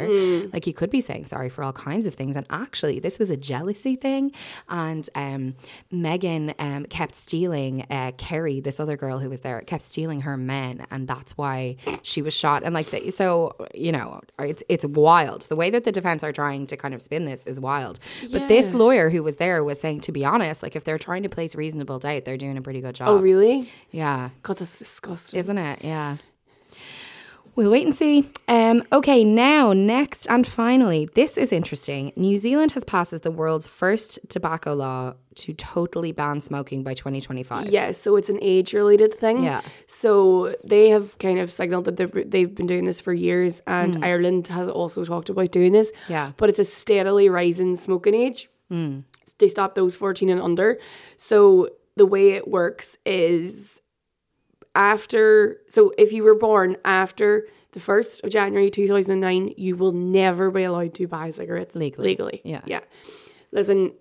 [0.54, 2.36] Like, he could be saying sorry for all kinds of things.
[2.36, 4.32] And actually, this was a jealousy thing.
[4.70, 5.56] And um,
[5.92, 10.38] Megan um, kept stealing uh, Kerry, this other girl who was there, kept stealing her
[10.38, 12.64] men, and that's why she was shot.
[12.64, 15.44] And like, the, so you know, it's it's wild.
[15.44, 18.00] The way that the defense are trying to kind of spin this is wild.
[18.32, 21.24] But this lawyer who was there was saying, to be honest, like if they're trying
[21.24, 23.10] to place reasonable doubt, they're doing a pretty good job.
[23.10, 23.70] Oh, really?
[23.92, 24.30] Yeah.
[24.44, 25.40] God, that's disgusting.
[25.40, 25.84] Isn't it?
[25.84, 26.18] Yeah.
[27.56, 28.30] We'll wait and see.
[28.48, 32.14] Um, okay, now, next and finally, this is interesting.
[32.16, 36.94] New Zealand has passed as the world's first tobacco law to totally ban smoking by
[36.94, 37.68] 2025.
[37.68, 39.44] Yeah, so it's an age related thing.
[39.44, 39.62] Yeah.
[39.88, 44.48] So they have kind of signaled that they've been doing this for years, and Ireland
[44.48, 45.92] has also talked about doing this.
[46.08, 46.32] Yeah.
[46.38, 48.50] But it's a steadily rising smoking age.
[49.38, 50.78] They stop those 14 and under.
[51.18, 53.81] So the way it works is
[54.76, 60.52] after, so if you were born after the 1st of January 2009, you will never
[60.52, 62.10] be allowed to buy cigarettes Legally.
[62.10, 62.42] Legally.
[62.44, 62.62] Yeah.
[62.66, 62.82] Yeah.
[63.52, 63.94] Listen,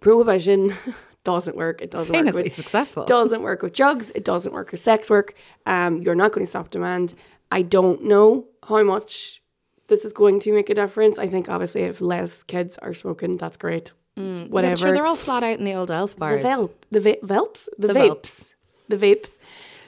[0.00, 0.74] prohibition
[1.24, 1.80] doesn't work.
[1.82, 3.04] It doesn't Famously work with successful.
[3.04, 4.12] doesn't work with drugs.
[4.14, 5.34] It doesn't work with sex work.
[5.66, 7.14] Um, you're not going to stop demand.
[7.50, 9.42] I don't know how much
[9.88, 11.18] this is going to make a difference.
[11.18, 13.92] I think obviously if less kids are smoking, that's great.
[14.16, 14.70] Whatever.
[14.70, 16.40] I'm sure they're all flat out in the old elf bars.
[16.42, 18.54] the velp, the va- velps, the, The vapes,
[18.88, 19.38] the vapes.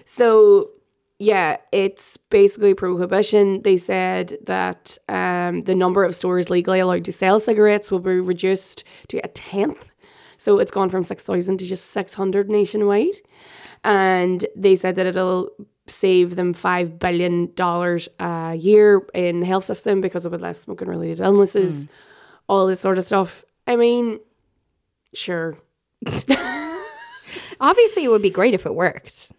[0.07, 0.71] So
[1.19, 3.63] yeah, it's basically prohibition.
[3.63, 8.21] They said that um, the number of stores legally allowed to sell cigarettes will be
[8.21, 9.91] reduced to a tenth.
[10.39, 13.17] So it's gone from six thousand to just six hundred nationwide,
[13.83, 15.51] and they said that it'll
[15.87, 20.89] save them five billion dollars a year in the health system because of less smoking
[20.89, 21.87] related illnesses,
[22.49, 23.45] all this sort of stuff.
[23.67, 24.21] I mean,
[25.15, 25.57] sure.
[27.61, 29.33] Obviously, it would be great if it worked,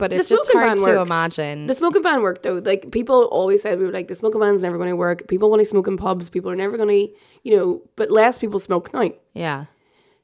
[0.00, 1.08] but it's just hard to worked.
[1.10, 1.66] imagine.
[1.68, 2.54] The smoking ban worked though.
[2.54, 5.28] Like people always said, we were like, the smoking ban's never going to work.
[5.28, 6.28] People want to smoke in pubs.
[6.28, 7.12] People are never going to,
[7.44, 9.12] you know, but less people smoke now.
[9.34, 9.66] yeah.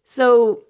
[0.05, 0.63] So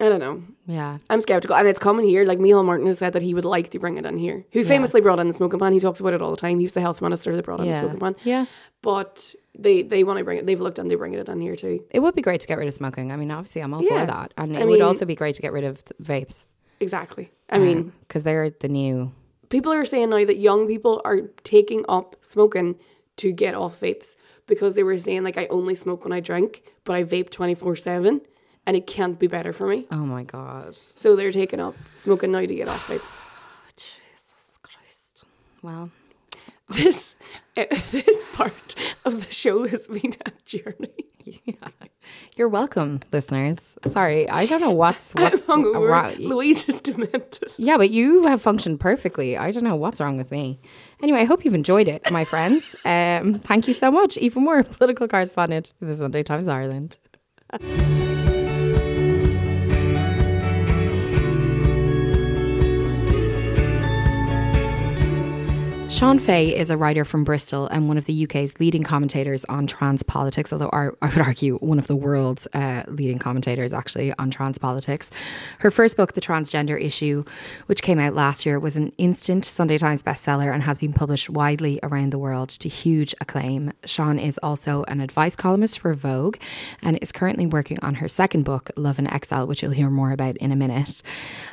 [0.00, 0.42] I don't know.
[0.66, 0.98] Yeah.
[1.10, 2.24] I'm skeptical, and it's coming here.
[2.24, 4.44] Like Michael Martin has said that he would like to bring it in here.
[4.52, 5.72] Who famously brought in the smoking ban.
[5.72, 6.60] He talks about it all the time.
[6.60, 8.14] He was the health minister that brought in the smoking ban.
[8.22, 8.46] Yeah.
[8.80, 10.46] But they they want to bring it.
[10.46, 11.84] They've looked and they bring it in here too.
[11.90, 13.10] It would be great to get rid of smoking.
[13.10, 14.02] I mean, obviously, I'm all Yeah.
[14.02, 14.34] for that.
[14.36, 16.44] And it I would also be great to get rid of vapes.
[16.80, 17.30] Exactly.
[17.50, 19.12] I uh, mean, because they're the new.
[19.48, 22.76] people are saying now that young people are taking up smoking
[23.16, 26.62] to get off vapes because they were saying like I only smoke when I drink,
[26.84, 28.20] but I vape twenty four seven,
[28.66, 29.86] and it can't be better for me.
[29.90, 30.76] Oh my God.
[30.76, 33.24] So they're taking up smoking now to get off vapes.
[33.76, 35.24] Jesus Christ.
[35.62, 35.90] Well,
[36.70, 37.16] This
[37.56, 41.06] uh, this part of the show has been a journey.
[41.44, 41.68] Yeah.
[42.36, 43.76] you're welcome, listeners.
[43.86, 45.90] Sorry, I don't know what's what's hungover.
[45.90, 46.14] wrong.
[46.18, 47.52] Louise is demented.
[47.58, 49.36] Yeah, but you have functioned perfectly.
[49.36, 50.58] I don't know what's wrong with me.
[51.02, 52.74] Anyway, I hope you've enjoyed it, my friends.
[52.84, 56.98] Um, thank you so much, Aoife Moore political correspondent for the Sunday Times Ireland.
[65.98, 69.66] Shon Faye is a writer from Bristol and one of the UK's leading commentators on
[69.66, 74.30] trans politics, although I would argue one of the world's uh, leading commentators actually on
[74.30, 75.10] trans politics.
[75.58, 77.24] Her first book, The Transgender Issue,
[77.66, 81.30] which came out last year, was an instant Sunday Times bestseller and has been published
[81.30, 83.72] widely around the world to huge acclaim.
[83.84, 86.36] Shon is also an advice columnist for Vogue
[86.80, 90.12] and is currently working on her second book, Love and Exile, which you'll hear more
[90.12, 91.02] about in a minute.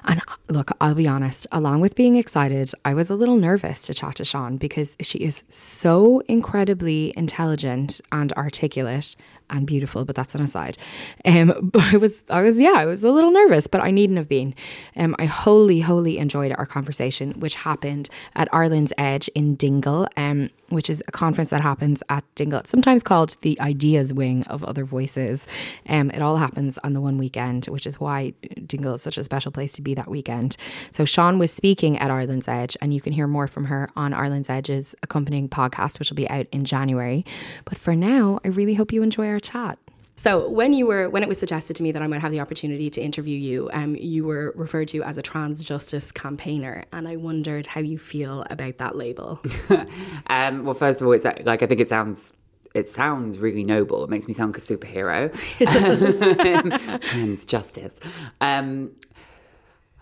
[0.04, 3.88] And uh, look, I'll be honest, along with being excited, I was a little nervous
[3.88, 9.16] to chat to Shon because she is so incredibly intelligent and articulate
[9.50, 10.78] and beautiful, but that's an aside.
[11.24, 14.18] Um, but I was, I was, yeah, I was a little nervous, but I needn't
[14.18, 14.54] have been.
[14.96, 20.08] Um, I wholly, wholly enjoyed our conversation, which happened at Ireland's Edge in Dingle.
[20.18, 22.60] Um, which is a conference that happens at Dingle.
[22.60, 25.48] It's sometimes called the Ideas Wing of Other Voices.
[25.88, 28.34] Um, it all happens on the one weekend, which is why
[28.66, 30.58] Dingle is such a special place to be that weekend.
[30.92, 34.14] So Shon was speaking at Ireland's Edge, and you can hear more from her on
[34.14, 37.26] Ireland's Edge's accompanying podcast, which will be out in January.
[37.66, 39.78] But for now, I really hope you enjoy our chat.
[40.18, 42.40] So when you were when it was suggested to me that I might have the
[42.40, 47.08] opportunity to interview you, um, you were referred to as a trans justice campaigner, and
[47.08, 49.42] I wondered how you feel about that label.
[50.28, 52.32] um, well, first of all, it's like I think it sounds
[52.74, 54.04] it sounds really noble.
[54.04, 55.34] It makes me sound like a superhero.
[55.60, 57.02] It does.
[57.10, 57.96] trans justice.
[58.42, 58.92] Um,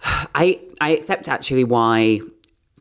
[0.03, 2.19] I I accept actually why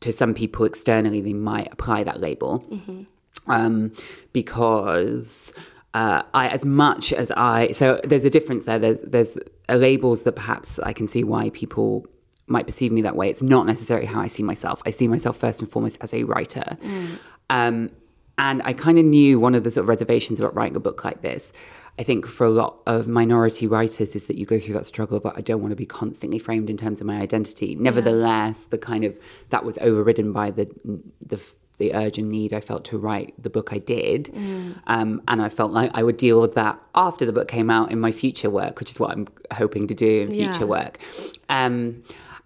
[0.00, 3.02] to some people externally they might apply that label mm-hmm.
[3.46, 3.92] um,
[4.32, 5.54] because
[5.94, 8.78] uh, I, as much as I, so there's a difference there.
[8.78, 12.06] There's there's labels that perhaps I can see why people
[12.46, 13.28] might perceive me that way.
[13.28, 14.82] It's not necessarily how I see myself.
[14.86, 16.76] I see myself first and foremost as a writer.
[16.82, 17.18] Mm.
[17.50, 17.90] Um,
[18.38, 21.04] and I kind of knew one of the sort of reservations about writing a book
[21.04, 21.52] like this.
[21.98, 25.20] I think for a lot of minority writers is that you go through that struggle
[25.20, 27.74] but I don't want to be constantly framed in terms of my identity.
[27.74, 28.68] Nevertheless, yeah.
[28.70, 29.18] the kind of
[29.50, 30.70] that was overridden by the
[31.24, 31.36] the
[31.82, 34.26] the urge and need I felt to write the book I did.
[34.26, 34.80] Mm.
[34.86, 37.90] Um, and I felt like I would deal with that after the book came out
[37.90, 40.64] in my future work, which is what I'm hoping to do in future yeah.
[40.64, 40.98] work.
[41.48, 42.02] Um,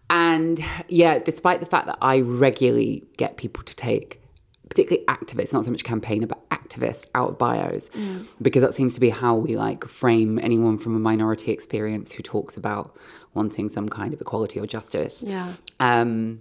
[0.08, 4.22] and yeah, despite the fact that I regularly get people to take,
[4.68, 8.26] particularly activists, not so much campaigner, but activists out of bios, mm.
[8.40, 12.22] because that seems to be how we like frame anyone from a minority experience who
[12.22, 12.96] talks about
[13.34, 15.22] wanting some kind of equality or justice.
[15.26, 15.52] Yeah.
[15.78, 16.40] Um,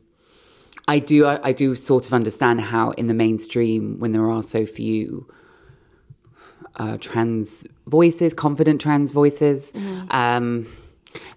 [0.88, 4.44] I do I, I do sort of understand how in the mainstream when there are
[4.44, 5.28] so few
[6.76, 10.14] uh, trans voices, confident trans voices, mm.
[10.14, 10.68] um,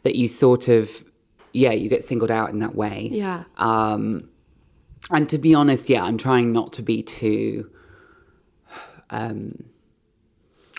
[0.03, 1.05] that you sort of
[1.53, 3.09] yeah you get singled out in that way.
[3.12, 3.44] Yeah.
[3.57, 4.31] Um,
[5.11, 7.70] and to be honest, yeah, I'm trying not to be too.
[9.11, 9.64] Um,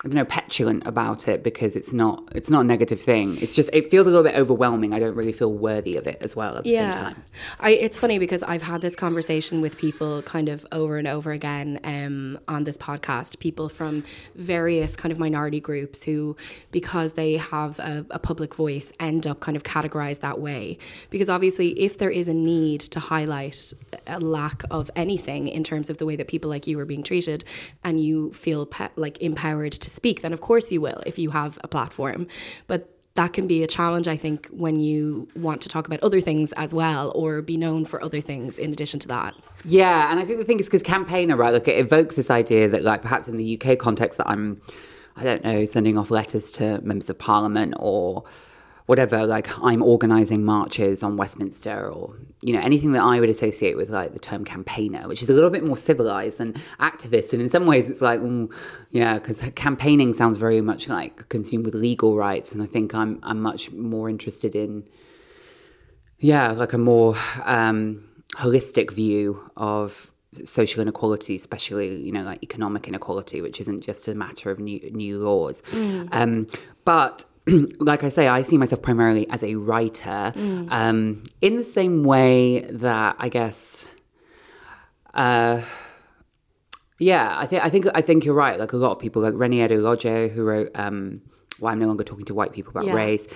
[0.02, 3.38] I don't know, petulant about it because it's not it's not a negative thing.
[3.42, 4.94] It's just it feels a little bit overwhelming.
[4.94, 6.94] I don't really feel worthy of it as well at the yeah.
[6.94, 7.24] same time.
[7.60, 11.34] I it's funny because I've had this conversation with people kind of over and over
[11.34, 13.40] again um, on this podcast.
[13.40, 16.38] People from various kind of minority groups who,
[16.72, 20.78] because they have a, a public voice, end up kind of categorized that way.
[21.10, 23.74] Because obviously, if there is a need to highlight
[24.08, 27.04] a lack of anything in terms of the way that people like you are being
[27.04, 27.44] treated,
[27.84, 31.20] and you feel pe- like empowered to to speak, then of course you will if
[31.20, 32.28] you have a platform.
[32.68, 36.22] But that can be a challenge, I think, when you want to talk about other
[36.22, 39.36] things as well or be known for other things in addition to that.
[39.66, 41.52] Yeah, and I think the thing is because campaigner, right?
[41.52, 44.62] Like it evokes this idea that, like, perhaps in the UK context, that I'm,
[45.18, 48.24] I don't know, sending off letters to members of parliament or
[48.90, 53.78] whatever, like I'm organizing marches on Westminster or, you know, anything that I would associate
[53.78, 57.32] with like the term campaigner, which is a little bit more civilized than activist.
[57.32, 58.52] And in some ways it's like, mm,
[58.90, 62.52] yeah, because campaigning sounds very much like consumed with legal rights.
[62.52, 64.90] And I think I'm, I'm much more interested in,
[66.18, 70.10] yeah, like a more um, holistic view of
[70.46, 74.80] social inequality, especially you know like economic inequality, which isn't just a matter of new
[74.92, 75.62] new laws.
[75.72, 76.10] Mm.
[76.12, 76.48] Um,
[76.86, 77.26] but
[77.80, 80.68] like I say, I see myself primarily as a writer, mm.
[80.72, 83.90] um, in the same way that I guess,
[85.14, 85.62] uh,
[87.00, 88.60] yeah, I think I think I think you're right.
[88.60, 91.22] Like a lot of people, like Reni Eddo-Lodge, who wrote um,
[91.60, 92.94] "Why I'm No Longer Talking to White People About yeah.
[92.94, 93.28] Race."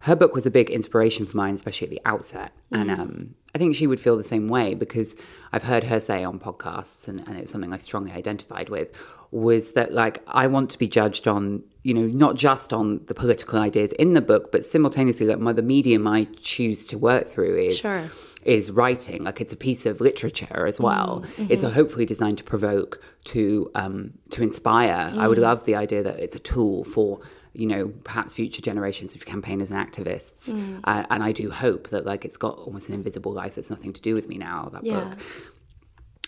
[0.00, 2.80] Her book was a big inspiration for mine, especially at the outset, mm.
[2.80, 5.16] and um, I think she would feel the same way because
[5.52, 8.90] I've heard her say on podcasts, and, and it's something I strongly identified with
[9.34, 13.14] was that like I want to be judged on you know not just on the
[13.14, 17.26] political ideas in the book but simultaneously like my, the medium I choose to work
[17.26, 18.08] through is sure.
[18.44, 21.46] is writing like it's a piece of literature as well mm-hmm.
[21.50, 25.18] it's a hopefully designed to provoke to um, to inspire mm.
[25.18, 25.42] I would mm.
[25.42, 27.20] love the idea that it's a tool for
[27.54, 30.80] you know perhaps future generations of campaigners and activists mm.
[30.84, 33.92] uh, and I do hope that like it's got almost an invisible life that's nothing
[33.92, 35.00] to do with me now that yeah.
[35.00, 35.18] book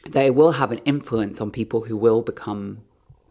[0.08, 2.82] they will have an influence on people who will become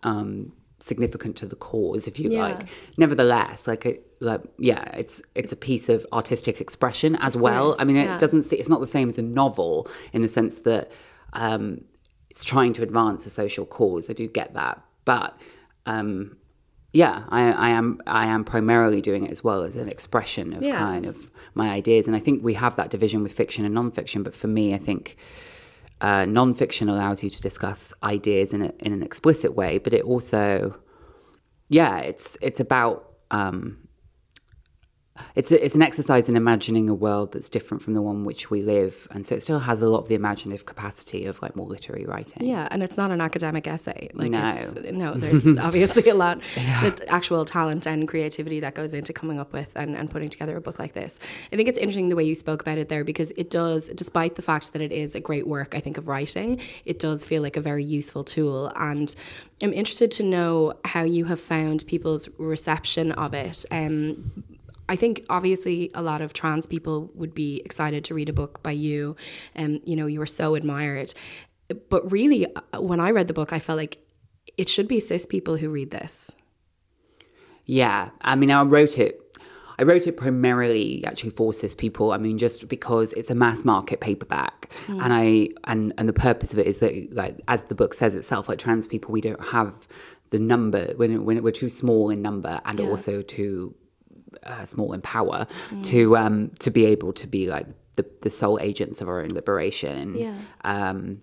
[0.03, 2.41] um, significant to the cause, if you yeah.
[2.41, 2.67] like.
[2.97, 7.69] Nevertheless, like it, like yeah, it's it's a piece of artistic expression as well.
[7.69, 8.15] Course, I mean, yeah.
[8.15, 8.43] it doesn't.
[8.43, 10.91] see, It's not the same as a novel in the sense that
[11.34, 11.81] um,
[12.29, 14.10] it's trying to advance a social cause.
[14.10, 15.38] I do get that, but.
[15.88, 16.38] Um,
[16.95, 17.99] yeah, I, I, am.
[18.08, 20.77] I am primarily doing it as well as an expression of yeah.
[20.77, 24.23] kind of my ideas, and I think we have that division with fiction and nonfiction.
[24.23, 25.17] But for me, I think
[25.99, 30.05] uh, nonfiction allows you to discuss ideas in, a, in an explicit way, but it
[30.05, 30.79] also,
[31.67, 33.85] yeah, it's it's about um,
[35.36, 38.49] it's a, it's an exercise in imagining a world that's different from the one which
[38.49, 41.56] we live, and so it still has a lot of the imaginative capacity of like
[41.56, 42.45] more literary writing.
[42.45, 44.10] Yeah, and it's not an academic essay.
[44.13, 44.54] Like No.
[44.56, 46.38] it's, no, there's obviously a lot
[46.84, 50.58] of actual talent and creativity that goes into coming up with and, and putting together
[50.58, 51.19] a book like this.
[51.51, 54.36] I think it's interesting the way you spoke about it there because it does, despite
[54.36, 57.41] the fact that it is a great work, I think, of writing, it does feel
[57.41, 58.71] like a very useful tool.
[58.75, 59.15] And
[59.62, 63.65] I'm interested to know how you have found people's reception of it.
[63.71, 64.43] Um,
[64.88, 68.62] I think obviously a lot of trans people would be excited to read a book
[68.62, 69.15] by you,
[69.56, 71.13] and you know you were so admired.
[71.89, 73.98] But really, uh, when I read the book, I felt like
[74.58, 76.32] it should be cis people who read this.
[77.65, 79.19] Yeah, I mean, I wrote it.
[79.78, 82.13] I wrote it primarily actually for cis people.
[82.13, 86.54] I mean, just because it's a mass market paperback, and I and and the purpose
[86.54, 89.43] of it is that, like, as the book says itself, like trans people, we don't
[89.45, 89.88] have
[90.30, 93.76] the number when when we're too small in number and also too
[94.45, 95.47] uh, small in power
[95.84, 99.29] to um to be able to be like the the sole agents of our own
[99.29, 100.15] liberation.
[100.15, 100.38] Yeah.
[100.63, 101.21] Um,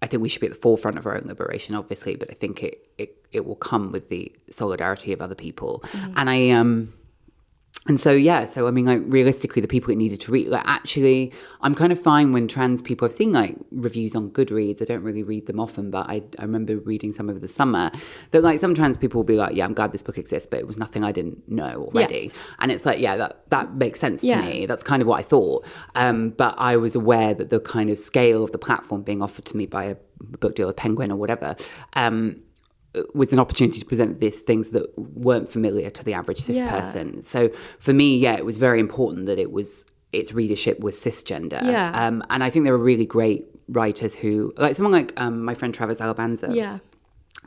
[0.00, 2.34] I think we should be at the forefront of our own liberation, obviously, but I
[2.34, 5.82] think it it, it will come with the solidarity of other people.
[6.16, 6.92] And I um
[7.88, 10.62] and so yeah, so I mean like realistically the people it needed to read like
[10.66, 14.80] actually I'm kind of fine when trans people I've seen like reviews on Goodreads.
[14.82, 17.90] I don't really read them often, but I, I remember reading some over the summer
[18.30, 20.60] that like some trans people will be like, Yeah, I'm glad this book exists, but
[20.60, 22.24] it was nothing I didn't know already.
[22.24, 22.32] Yes.
[22.60, 24.40] And it's like, yeah, that that makes sense Yeah.
[24.42, 24.66] to me.
[24.66, 25.66] That's kind of what I thought.
[25.94, 29.46] Um, but I was aware that the kind of scale of the platform being offered
[29.46, 31.56] to me by a book deal, with Penguin or whatever,
[31.94, 32.42] um,
[33.14, 36.70] was an opportunity to present these things that weren't familiar to the average cis Yeah.
[36.70, 37.22] person.
[37.22, 41.62] So for me, yeah, it was very important that it was its readership was cisgender.
[41.62, 41.90] Yeah.
[42.06, 45.54] Um, and I think there were really great writers who, like someone like um, my
[45.54, 46.78] friend Travis Alabanza Yeah.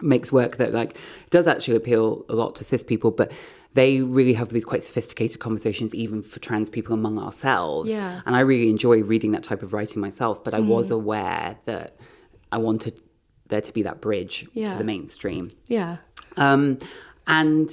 [0.02, 0.96] makes work that like
[1.32, 3.32] does actually appeal a lot to cis people, but
[3.74, 7.90] they really have these quite sophisticated conversations even for trans people among ourselves.
[7.90, 8.18] Yeah.
[8.18, 8.24] Mm.
[8.28, 11.98] And I really enjoy reading that type of writing myself, but I was aware that
[12.52, 13.02] I wanted
[13.52, 14.72] there to be that bridge Yeah.
[14.72, 15.52] to the mainstream.
[15.68, 15.98] Yeah.
[16.38, 16.80] Um,
[17.28, 17.70] and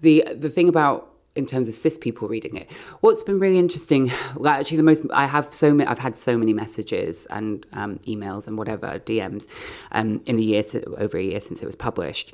[0.00, 2.68] the the thing about in terms of cis people reading it,
[3.00, 6.36] what's been really interesting, well, actually the most I have so many, I've had so
[6.36, 9.46] many messages and um, emails and whatever DMs
[9.92, 10.62] um, in the year
[10.96, 12.32] over a year since it was published.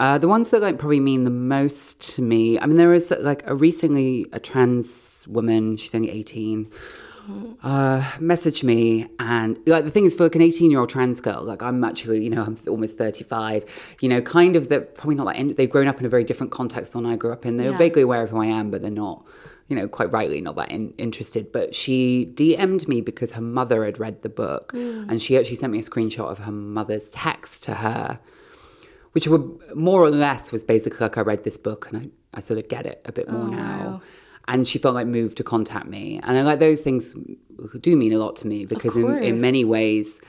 [0.00, 2.58] Uh, the ones that like probably mean the most to me.
[2.58, 5.76] I mean, there was like a recently a trans woman.
[5.76, 6.70] She's only eighteen
[7.62, 11.20] uh, messaged me and like the thing is for like an 18 year old trans
[11.20, 13.64] girl like i'm actually you know i'm almost 35
[14.00, 16.50] you know kind of they're probably not like they've grown up in a very different
[16.52, 17.76] context than i grew up in they're Yeah.
[17.78, 19.24] vaguely aware of who i am but they're not
[19.68, 23.84] you know quite rightly not that in- interested but she dm'd me because her mother
[23.84, 27.62] had read the book and she actually sent me a screenshot of her mother's text
[27.64, 28.18] to her
[29.12, 29.42] which were
[29.74, 31.96] more or less was basically like I read this book and
[32.32, 34.00] I, I sort of get it a bit more now.
[34.48, 36.20] And she felt like moved to contact me.
[36.22, 37.14] And I like those things
[37.80, 40.20] do mean a lot to me because in, in many ways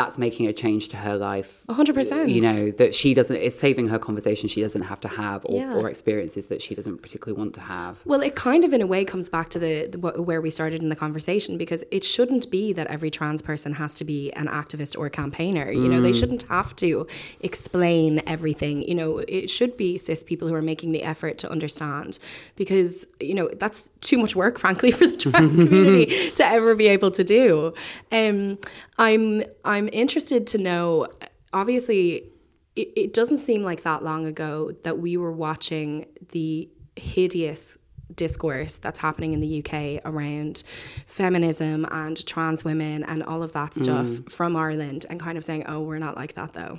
[0.00, 1.62] that's making a change to her life.
[1.68, 2.32] 100%.
[2.32, 5.60] You know, that she doesn't, it's saving her conversation she doesn't have to have or,
[5.60, 5.74] Yeah.
[5.74, 8.00] or experiences that she doesn't particularly want to have.
[8.06, 10.82] Well, it kind of, in a way, comes back to the, the where we started
[10.82, 14.48] in the conversation because it shouldn't be that every trans person has to be an
[14.48, 15.70] activist or a campaigner.
[15.70, 17.06] You know, they shouldn't have to
[17.40, 18.82] explain everything.
[18.88, 22.18] You know, it should be cis people who are making the effort to understand
[22.56, 26.88] because you know that's too much work, frankly, for the trans community to ever be
[26.88, 27.74] able to do.
[28.12, 28.58] Um,
[29.00, 31.08] I'm I'm interested to know.
[31.52, 32.30] Obviously,
[32.76, 37.78] it, it doesn't seem like that long ago that we were watching the hideous
[38.14, 40.64] discourse that's happening in the UK around
[41.06, 43.82] feminism and trans women and all of that mm.
[43.82, 46.78] stuff from Ireland and kind of saying, oh, we're not like that though.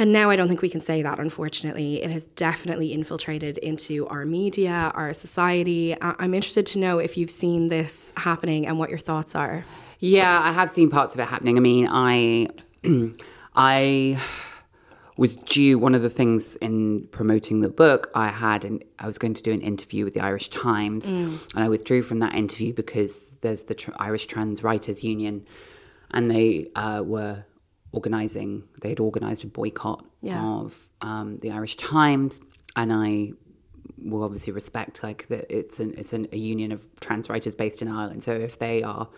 [0.00, 2.02] And now I don't think we can say that, unfortunately.
[2.02, 5.94] It has definitely infiltrated into our media, our society.
[6.00, 9.62] I'm interested to know if you've seen this happening and what your thoughts are.
[9.98, 11.58] Yeah, I have seen parts of it happening.
[11.58, 12.48] I mean, I,
[13.54, 14.18] I
[15.18, 18.10] was due one of the things in promoting the book.
[18.14, 21.08] I had an I was going to do an interview with the Irish Times,
[21.54, 25.46] and I withdrew from that interview because there's the tr- Irish Trans Writers Union,
[26.10, 27.44] and they uh, were
[27.92, 28.64] organising.
[28.82, 30.42] They had organised a boycott Yeah.
[30.42, 32.40] of um, the Irish Times,
[32.76, 33.32] and I
[34.02, 37.82] will obviously respect like that it's an it's an, a union of trans writers based
[37.82, 38.22] in Ireland.
[38.22, 39.08] So if they are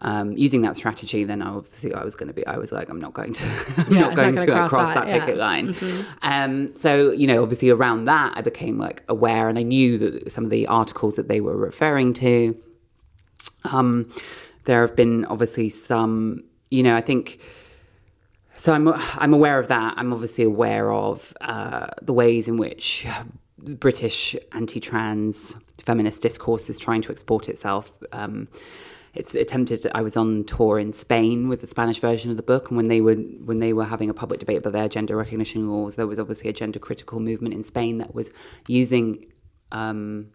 [0.00, 2.44] um, using that strategy, then obviously I was going to be.
[2.46, 3.44] I was like, I'm not going to.
[3.76, 5.20] I'm Yeah, not going not to cross cross that, that, yeah.
[5.20, 5.76] picket line.
[6.22, 10.32] Um, so you know, obviously around that, I became like aware, and I knew that
[10.32, 12.56] some of the articles that they were referring to.
[13.70, 14.12] Um,
[14.64, 16.44] there have been obviously some.
[16.70, 17.40] You know, I think.
[18.62, 19.94] So I'm I'm aware of that.
[19.96, 23.04] I'm obviously aware of uh, the ways in which
[23.58, 27.92] British anti-trans feminist discourse is trying to export itself.
[28.12, 28.46] Um,
[29.14, 29.84] it's attempted.
[29.96, 32.86] I was on tour in Spain with the Spanish version of the book, and when
[32.86, 36.06] they were when they were having a public debate about their gender recognition laws, there
[36.06, 38.30] was obviously a gender critical movement in Spain that was
[38.68, 39.26] using.
[39.72, 40.30] Um,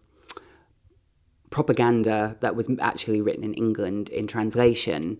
[1.50, 5.18] propaganda that was actually written in England in translation.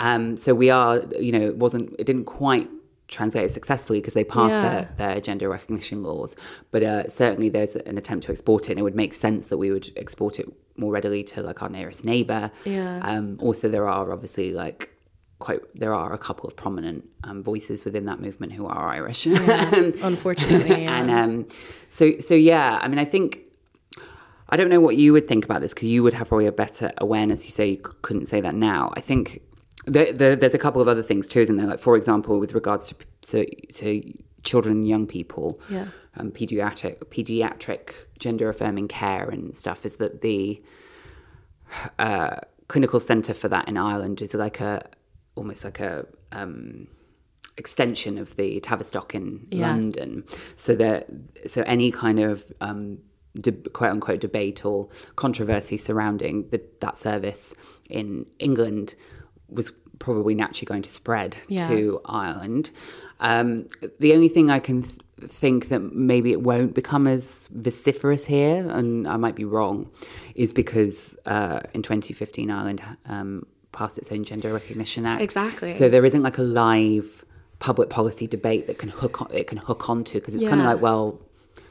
[0.00, 2.68] Um, so we are, you know, it wasn't, it didn't quite
[3.08, 4.62] translate successfully because they passed Yeah.
[4.62, 6.36] their, their gender recognition laws.
[6.70, 9.58] But uh, certainly there's an attempt to export it, and it would make sense that
[9.58, 10.46] we would export it
[10.76, 12.50] more readily to like our nearest neighbour.
[12.64, 13.00] Yeah.
[13.02, 14.90] Um, also, there are obviously like
[15.40, 19.26] quite there are a couple of prominent um, voices within that movement who are Irish.
[19.26, 21.00] Unfortunately, yeah.
[21.00, 21.48] and um,
[21.88, 23.40] so so yeah, I mean, I think
[24.48, 26.52] I don't know what you would think about this because you would have probably a
[26.52, 27.44] better awareness.
[27.44, 28.92] You say you couldn't say that now.
[28.96, 29.42] I think
[29.86, 31.66] the, the, there's a couple of other things too, isn't there?
[31.66, 34.12] Like for example, with regards to to, to
[34.42, 35.88] children and young people, Yeah.
[36.16, 40.62] um, pediatric pediatric gender affirming care and stuff, is that the
[41.98, 42.36] uh,
[42.68, 44.88] clinical centre for that in Ireland is like a
[45.34, 46.86] almost like a um,
[47.56, 49.68] extension of the Tavistock in Yeah.
[49.68, 50.24] London.
[50.56, 51.08] So that
[51.46, 52.98] so any kind of um,
[53.40, 57.54] de- quote unquote debate or controversy surrounding the, that service
[57.88, 58.94] in England
[59.52, 61.68] was probably naturally going to spread Yeah.
[61.68, 62.70] to Ireland.
[63.20, 63.66] Um,
[63.98, 64.98] the only thing I can th-
[65.28, 69.90] think that maybe it won't become as vociferous here, and I might be wrong,
[70.34, 75.20] is because uh, in 2015 Ireland um, passed its own Gender Recognition Act.
[75.20, 75.70] Exactly.
[75.70, 77.24] So there isn't like a live
[77.58, 80.66] public policy debate that can hook on, it can hook onto because it's kind of
[80.66, 81.20] like well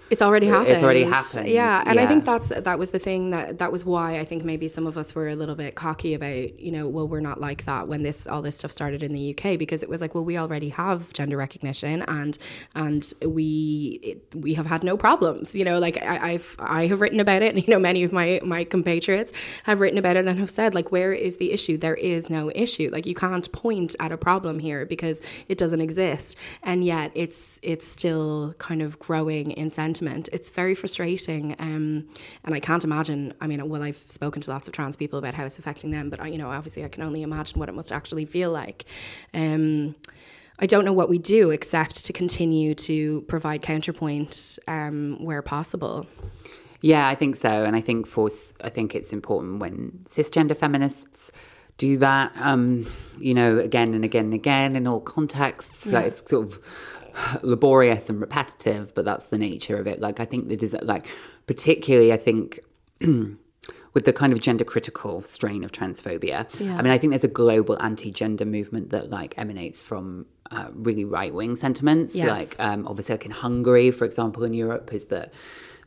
[0.10, 0.70] It's already happened.
[0.70, 3.86] It's already happened, Yeah, and I think that's that was the thing that that was
[3.86, 6.88] why I think maybe some of us were a little bit cocky about you know
[6.88, 9.84] well we're not like that when this all this stuff started in the UK because
[9.84, 12.38] it was like well we already have gender recognition and
[12.76, 17.02] and we it, we have had no problems you know like I, I've I have
[17.02, 19.32] written about it and you know many of my my compatriots
[19.64, 21.78] have written about it and have said like where is the issue?
[21.78, 22.90] There is no issue.
[22.92, 26.38] Like you can't point at a problem here because it doesn't exist.
[26.64, 29.70] And yet it's it's still kind of growing in
[30.00, 32.08] sentiment it's very frustrating um,
[32.44, 35.34] and i can't imagine i mean well i've spoken to lots of trans people about
[35.34, 37.76] how it's affecting them but I, you know obviously i can only imagine what it
[37.76, 38.86] must actually feel like
[39.34, 39.96] um,
[40.62, 46.06] I don't know what we do except to continue to provide counterpoint um, where possible.
[46.82, 48.28] Yeah, I think so, and I think for
[48.62, 51.32] I think it's important when cisgender feminists
[51.78, 52.34] do that.
[52.36, 52.86] Um,
[53.18, 55.94] you know, again and again and again in all contexts.
[55.94, 56.60] Like it's sort of
[57.42, 60.00] laborious and repetitive, but that's the nature of it.
[60.00, 61.08] Like I think the des- like
[61.48, 62.60] particularly I think.
[63.96, 66.78] With the kind of gender critical strain of transphobia, Yeah.
[66.78, 70.68] I mean, I think there's a global anti gender movement that like emanates from uh,
[70.74, 72.16] really right wing sentiments.
[72.16, 72.38] Yes.
[72.38, 75.34] Like, um, obviously, like in Hungary, for example, in Europe, is that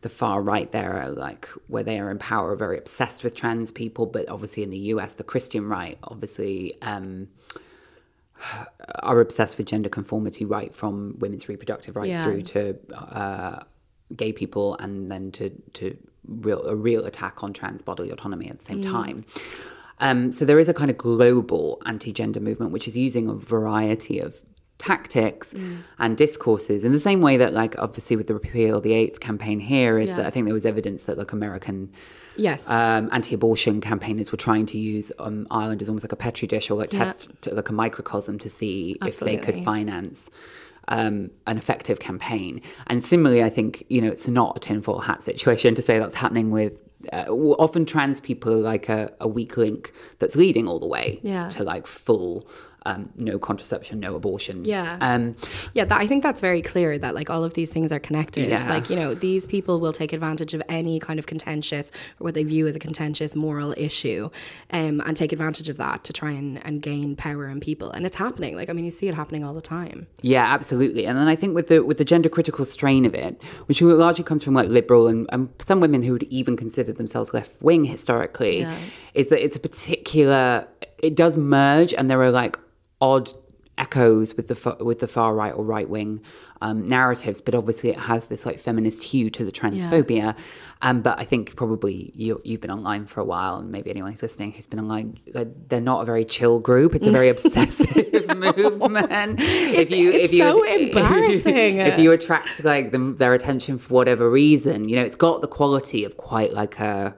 [0.01, 3.35] the far right there are like where they are in power are very obsessed with
[3.35, 7.29] trans people but obviously in the us the christian right obviously um,
[9.03, 12.24] are obsessed with gender conformity right from women's reproductive rights Yeah.
[12.24, 13.61] through to uh,
[14.16, 18.59] gay people and then to to real a real attack on trans bodily autonomy at
[18.59, 19.24] the same time
[20.01, 24.18] um, so there is a kind of global anti-gender movement which is using a variety
[24.18, 24.40] of
[24.78, 25.55] tactics
[25.99, 29.61] and discourses in the same way that like obviously with the repeal the eighth campaign
[29.61, 30.16] here is Yeah.
[30.16, 31.93] that i think there was evidence that like american
[32.37, 32.68] Yes.
[32.68, 36.70] um, anti-abortion campaigners were trying to use um, Ireland as almost like a petri dish
[36.70, 37.05] or like Yeah.
[37.05, 40.30] test to, like a microcosm to see if they could finance
[40.89, 42.61] um, an effective campaign.
[42.89, 46.14] And similarly, I think you know it's not a tinfoil hat situation to say that's
[46.16, 46.72] happening with.
[47.12, 51.18] Uh, often trans people are like a, a weak link that's leading all the way
[51.24, 51.49] Yeah.
[51.49, 52.47] to like full
[52.87, 54.64] um, no contraception, no abortion.
[54.64, 54.97] Yeah.
[55.01, 55.37] Um,
[55.74, 58.49] yeah, that, I think that's very clear that like all of these things are connected.
[58.49, 58.68] Yeah.
[58.68, 62.35] Like, you know, these people will take advantage of any kind of contentious or what
[62.35, 64.30] they view as a contentious moral issue
[64.70, 67.91] um, and take advantage of that to try and, and gain power in people.
[67.91, 68.57] And it's happening.
[68.57, 70.07] Like, I mean, you see it happening all the time.
[70.20, 71.07] Yeah, absolutely.
[71.07, 74.24] And then I think with the with the gender critical strain of it, which largely
[74.24, 77.85] comes from like liberal and, and some women who would even consider themselves left wing
[77.85, 78.66] historically,
[79.14, 80.66] is that it's a particular.
[80.99, 82.57] It does merge, and there are like
[83.03, 83.29] odd
[83.79, 86.23] echoes with the with the far right or right wing
[86.61, 90.39] um, narratives, but obviously it has this like feminist hue to the transphobia.
[90.81, 94.13] Um, but I think probably you, you've been online for a while, and maybe anyone
[94.13, 96.95] who's listening who's been online, like, they're not a very chill group.
[96.95, 99.41] It's a very obsessive movement.
[99.41, 101.77] if you, it's if you, so embarrassing.
[101.79, 105.49] if you attract like them, their attention for whatever reason, you know, it's got the
[105.49, 107.17] quality of quite like a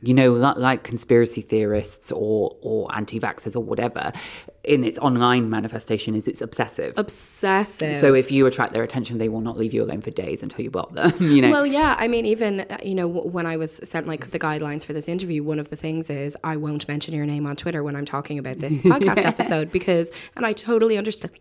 [0.00, 4.12] you know, like, like conspiracy theorists or or anti-vaxxers or whatever,
[4.68, 6.92] in its online manifestation is it's obsessive.
[6.98, 7.96] Obsessive.
[7.96, 10.62] so if you attract their attention, they will not leave you alone for days until
[10.62, 11.12] you block them.
[11.38, 11.50] You know.
[11.50, 11.94] Well, yeah.
[11.98, 15.08] I mean, even uh, you know, when I was sent like the guidelines for this
[15.08, 18.04] interview, one of the things is I won't mention your name on Twitter when I'm
[18.04, 21.32] talking about this podcast episode because, and I totally understand.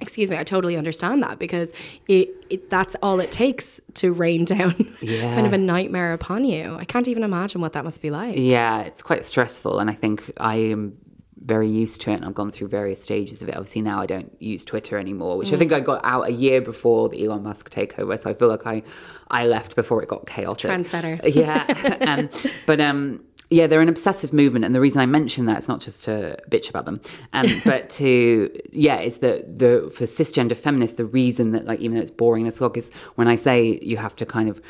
[0.00, 1.72] Excuse me, I totally understand that because
[2.06, 6.76] it, it that's all it takes to rain down kind of a nightmare upon you.
[6.78, 8.34] I can't even imagine what that must be like.
[8.36, 10.98] Yeah, it's quite stressful, and I think I am
[11.44, 12.14] very used to it.
[12.14, 13.56] And I've gone through various stages of it.
[13.56, 16.60] Obviously, now I don't use Twitter anymore, which I think I got out a year
[16.60, 18.18] before the Elon Musk takeover.
[18.18, 18.82] So I feel like I
[19.30, 20.70] I left before it got chaotic.
[20.70, 21.20] Trendsetter.
[21.36, 21.64] Yeah,
[22.06, 23.24] um, but um.
[23.48, 26.36] Yeah, they're an obsessive movement, and the reason I mention that it's not just to
[26.50, 27.00] bitch about them,
[27.32, 31.94] um, but to yeah, is that the for cisgender feminists, the reason that like even
[31.94, 34.60] though it's boring as slog is when I say you have to kind of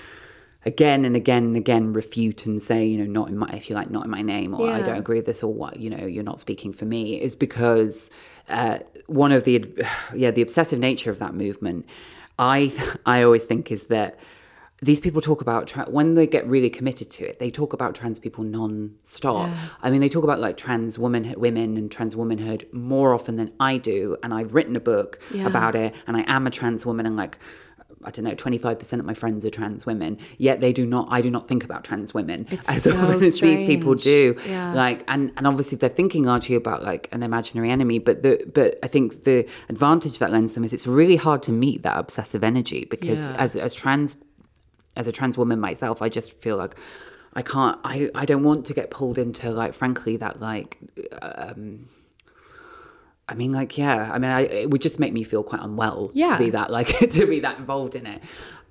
[0.64, 3.76] again and again and again refute and say, you know, not in my, if you
[3.76, 6.06] like, not in my name, or I don't agree with this, or what, you know,
[6.06, 8.10] you're not speaking for me, is because
[8.48, 9.64] uh, one of the,
[10.14, 11.86] yeah, the obsessive nature of that movement,
[12.38, 12.72] I,
[13.06, 14.18] I always think is that
[14.82, 17.94] these people talk about tra- when they get really committed to it, they talk about
[17.94, 19.48] trans people non-stop.
[19.82, 23.52] I mean, they talk about like trans woman, women and trans womanhood more often than
[23.58, 25.46] I do, and I've written a book Yeah.
[25.46, 27.38] about it, and I am a trans woman, and like
[28.06, 31.20] I don't know, 25% of my friends are trans women, yet they do not, I
[31.20, 34.36] do not think about trans women It's as so often as these people do.
[34.46, 34.72] Yeah.
[34.72, 38.78] Like, and, and obviously they're thinking largely about like an imaginary enemy, but the, but
[38.82, 42.44] I think the advantage that lends them is it's really hard to meet that obsessive
[42.44, 43.34] energy because Yeah.
[43.38, 44.16] as, as trans,
[44.96, 46.76] as a trans woman myself, I just feel like
[47.34, 50.78] I can't, I, I don't want to get pulled into like, frankly, that like,
[51.20, 51.86] um,
[53.28, 54.10] I mean, like, yeah.
[54.12, 56.32] I mean, I, it would just make me feel quite unwell Yeah.
[56.32, 58.22] to be that, like, to be that involved in it.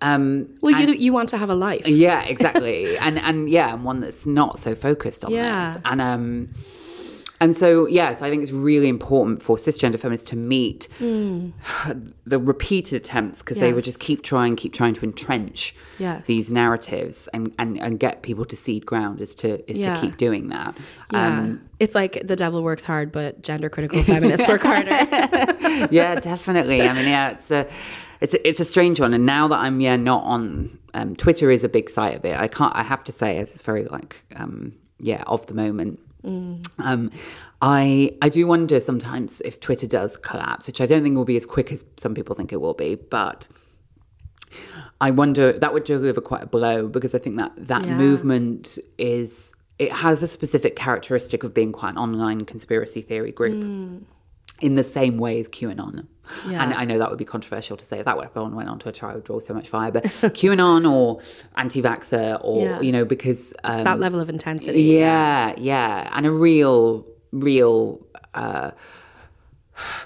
[0.01, 1.87] Um, Well, you you want to have a life.
[1.87, 2.97] yeah, exactly.
[2.97, 5.73] and and yeah, and one that's not so focused on Yeah.
[5.73, 5.81] this.
[5.85, 6.49] And um
[7.45, 12.95] and so yes, I think it's really important for cisgender feminists to meet the repeated
[12.97, 13.99] attempts because they would just.
[14.05, 16.25] Keep trying, keep trying to entrench Yes.
[16.27, 19.95] these narratives and, and, and get people to cede ground is to is Yeah.
[19.95, 20.75] to keep doing that.
[21.11, 21.39] Yeah.
[21.39, 24.89] Um, it's like the devil works hard, but gender critical feminists work harder.
[25.91, 26.81] yeah, definitely.
[26.81, 27.67] I mean, yeah, it's a,
[28.21, 29.13] it's a, it's a strange one.
[29.13, 32.35] And now that I'm yeah not on um, Twitter is a big site of it.
[32.37, 32.75] I can't.
[32.75, 35.99] I have to say, as it's very like um, yeah of the moment.
[36.25, 37.11] Um,
[37.61, 41.35] I I do wonder sometimes if Twitter does collapse, which I don't think will be
[41.35, 43.47] as quick as some people think it will be, but.
[45.01, 47.97] I wonder that would deliver quite a blow because I think that that Yeah.
[47.97, 53.51] movement is it has a specific characteristic of being quite an online conspiracy theory group
[54.61, 56.07] in the same way as QAnon.
[56.47, 56.63] Yeah.
[56.63, 59.05] And I know that would be controversial to say if that weapon went on Twitter,
[59.05, 59.91] I would draw so much fire.
[59.91, 60.03] But
[60.39, 61.21] QAnon or
[61.55, 62.81] anti-vaxxer or, Yeah.
[62.81, 63.53] you know, because...
[63.63, 64.81] Um, that level of intensity.
[64.81, 66.09] yeah, yeah.
[66.13, 68.71] And a real, real uh,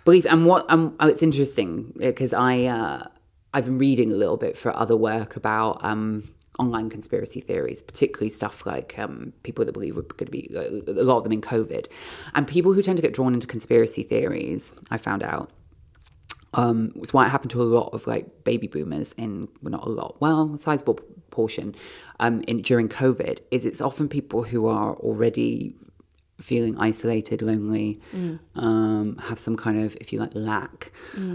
[0.05, 0.26] belief.
[0.26, 3.07] And what um, oh, it's interesting because I, uh,
[3.53, 5.84] I've been reading a little bit for other work about...
[5.84, 6.24] Um,
[6.59, 11.03] online conspiracy theories, particularly stuff like um, people that believe we're going to be a
[11.03, 11.88] lot of them in COVID,
[12.36, 14.74] and people who tend to get drawn into conspiracy theories.
[14.91, 15.49] I found out
[16.54, 19.86] um, was why it happened to a lot of like baby boomers in well, not
[19.86, 21.00] a lot, well, a sizable
[21.32, 21.76] portion
[22.20, 23.39] um, in during COVID.
[23.52, 25.76] Is it's often people who are already
[26.41, 28.00] feeling isolated, lonely,
[28.56, 30.91] um, have some kind of, if you like, lack,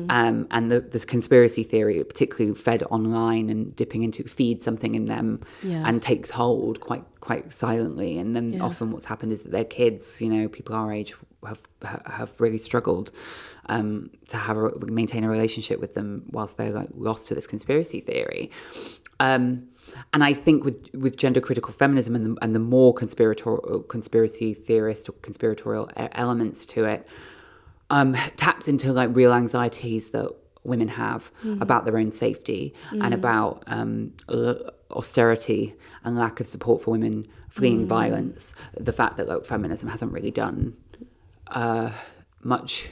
[0.08, 5.04] um, and the, the conspiracy theory, particularly fed online and dipping into, feeds something in
[5.04, 5.82] them Yeah.
[5.86, 8.18] and takes hold quite quite silently.
[8.18, 11.14] And then often what's happened is that their kids, you know, people our age
[11.46, 11.60] have
[12.06, 13.10] have really struggled
[13.66, 17.46] um, to have a, maintain a relationship with them whilst they're like lost to this
[17.46, 18.50] conspiracy theory.
[19.20, 19.68] Um,
[20.12, 24.54] and I think with with gender critical feminism and the, and the more conspiratorial conspiracy
[24.54, 27.06] theorist or conspiratorial elements to it,
[27.90, 30.30] um, taps into like real anxieties that
[30.64, 34.12] women have about their own safety and about um,
[34.90, 38.54] austerity and lack of support for women fleeing violence.
[38.74, 40.76] The fact that like feminism hasn't really done
[41.48, 41.92] uh,
[42.42, 42.90] much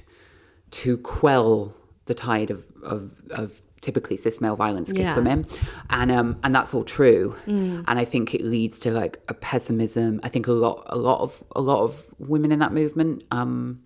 [0.73, 1.75] to quell
[2.07, 5.16] the tide of, of, of typically cis male violence against Yeah.
[5.16, 5.47] women,
[5.91, 7.35] and um, and that's all true.
[7.47, 10.20] And I think it leads to like a pessimism.
[10.23, 13.81] I think a lot a lot of a lot of women in that movement um,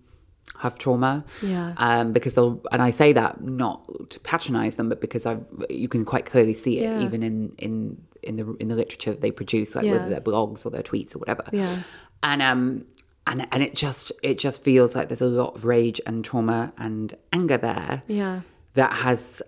[0.59, 1.25] have trauma.
[1.43, 1.73] Yeah.
[1.77, 5.37] Um, because they'll and I say that not to patronize them, but because I
[5.69, 7.01] you can quite clearly see it Yeah.
[7.05, 9.93] even in in in the in the literature that they produce, like Yeah.
[9.93, 11.43] whether they're blogs or their tweets or whatever.
[11.51, 11.75] Yeah.
[12.23, 12.85] And um
[13.27, 16.73] and and it just it just feels like there's a lot of rage and trauma
[16.77, 18.41] and anger there Yeah.
[18.73, 19.41] that has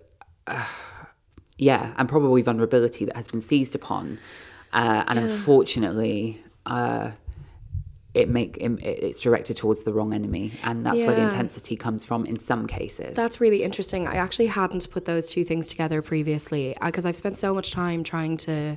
[0.46, 0.64] uh,
[1.58, 4.18] yeah and probably vulnerability that has been seized upon
[4.72, 7.10] uh, and unfortunately uh,
[8.14, 12.04] it make it, it's directed towards the wrong enemy, and that's where the intensity comes
[12.04, 13.14] from in some cases.
[13.14, 14.08] That's really interesting.
[14.08, 18.02] I actually hadn't put those two things together previously because I've spent so much time
[18.02, 18.76] trying to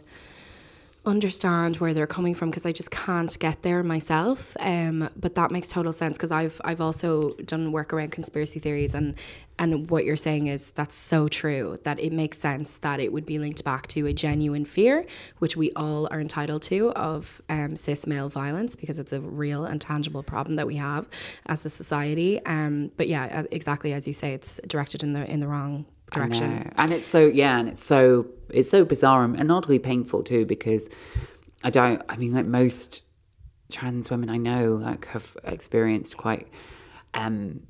[1.05, 4.55] understand where they're coming from because I just can't get there myself.
[4.59, 8.95] Um, but that makes total sense because I've I've also done work around conspiracy theories
[8.95, 9.15] and
[9.59, 13.25] and what you're saying is that's so true that it makes sense that it would
[13.25, 15.05] be linked back to a genuine fear
[15.39, 19.65] which we all are entitled to of um, cis male violence because it's a real
[19.65, 21.05] and tangible problem that we have
[21.47, 22.43] as a society.
[22.45, 26.73] Um, but yeah, exactly as you say, it's directed in the in the wrong direction.
[26.77, 30.45] and it's so yeah, and it's so it's so bizarre and, and oddly painful too
[30.45, 30.89] because
[31.63, 32.01] I don't.
[32.09, 33.01] I mean, like most
[33.71, 36.47] trans women I know, like have experienced quite.
[37.13, 37.63] um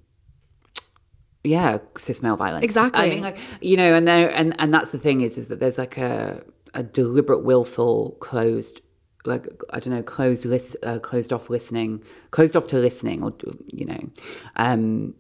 [1.44, 2.64] yeah, cis male violence.
[2.64, 3.02] Exactly.
[3.02, 5.60] I mean, like you know, and there, and and that's the thing is, is that
[5.60, 8.82] there's like a a deliberate, willful, closed,
[9.26, 13.34] like I don't know, closed list, uh, closed off listening, closed off to listening, or
[13.68, 14.10] you know,
[14.56, 15.16] um,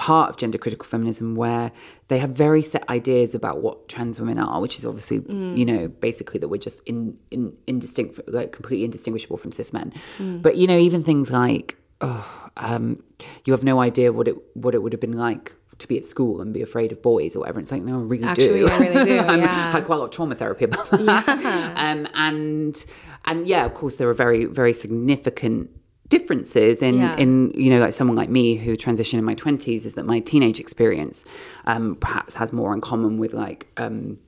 [0.00, 1.70] part of gender critical feminism where
[2.08, 5.88] they have very set ideas about what trans women are, which is obviously, you know,
[5.88, 9.92] basically that we're just in, in indistinct, like completely indistinguishable from cis men.
[10.18, 13.02] But you know, even things like, oh, um,
[13.44, 16.04] you have no idea what it what it would have been like to be at
[16.06, 17.60] school and be afraid of boys or whatever.
[17.60, 18.68] It's like, no, I really Actually, do.
[18.68, 19.72] I really do, I'm- yeah.
[19.72, 21.28] had quite a lot of trauma therapy about that.
[21.76, 22.86] um, and
[23.26, 25.70] and yeah, of course, there are very very significant
[26.10, 27.16] differences in Yeah.
[27.16, 30.20] in you know like someone like me who transitioned in my 20s is that my
[30.20, 31.24] teenage experience
[31.66, 34.18] um, perhaps has more in common with like um,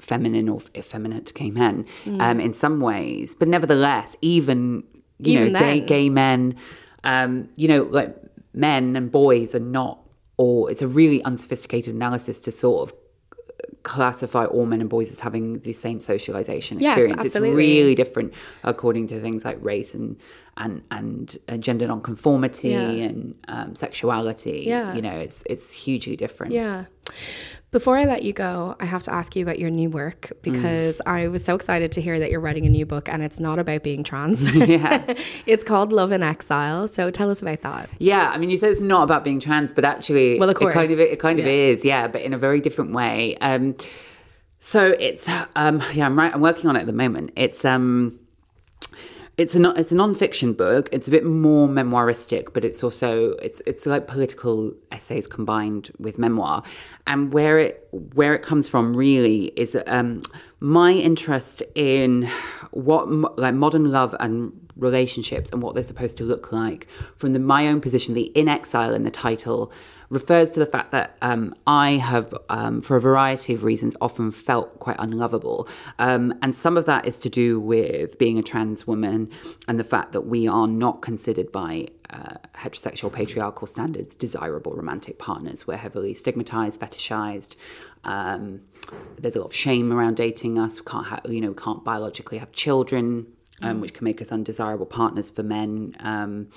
[0.00, 2.20] feminine or effeminate gay men Mm.
[2.22, 4.84] um, in some ways but nevertheless even
[5.18, 5.86] you Even know gay then.
[5.86, 6.54] gay men
[7.04, 8.16] um, you know like
[8.54, 9.98] men and boys are not
[10.36, 12.96] all it's a really unsophisticated analysis to sort of
[13.82, 17.20] classify all men and boys as having the same socialization experience.
[17.20, 17.48] absolutely.
[17.50, 20.20] It's really different according to things like race and
[20.60, 22.90] and and uh, gender nonconformity Yeah.
[23.08, 24.64] and um, sexuality.
[24.66, 24.94] Yeah.
[24.94, 26.52] you know, it's it's hugely different.
[26.52, 26.84] Yeah.
[27.72, 31.00] Before I let you go, I have to ask you about your new work because
[31.06, 33.60] I was so excited to hear that you're writing a new book and it's not
[33.60, 34.42] about being trans.
[34.54, 35.14] Yeah.
[35.46, 36.88] it's called Love in Exile.
[36.88, 37.88] So tell us about that.
[38.00, 40.60] Yeah, I mean, you said it's not about being trans, but actually, Well, of it
[40.60, 40.90] kind course.
[40.90, 43.36] of it kind of is, yeah, but in a very different way.
[43.40, 43.76] Um,
[44.58, 46.34] so it's um, yeah, I'm right.
[46.34, 47.30] I'm working on it at the moment.
[47.34, 48.19] It's um,
[49.40, 50.90] it's a it's a non-fiction book.
[50.92, 56.18] It's a bit more memoiristic, but it's also it's it's like political essays combined with
[56.18, 56.62] memoir.
[57.06, 60.20] And where it where it comes from really is um,
[60.60, 62.30] my interest in
[62.72, 66.86] what like modern love and relationships and what they're supposed to look like
[67.16, 68.12] from the my own position.
[68.12, 69.72] The in exile in the title
[70.10, 74.32] refers to the fact that um, I have, um, for a variety of reasons, often
[74.32, 75.68] felt quite unlovable.
[75.98, 79.30] Um, and some of that is to do with being a trans woman
[79.68, 85.18] and the fact that we are not considered by uh, heterosexual patriarchal standards desirable romantic
[85.18, 85.66] partners.
[85.66, 87.54] We're heavily stigmatized, fetishized.
[88.02, 88.66] Um,
[89.16, 90.80] there's a lot of shame around dating us.
[90.80, 93.28] We can't, ha- you know, we can't biologically have children,
[93.62, 95.94] um, which can make us undesirable partners for men.
[96.00, 96.48] Um,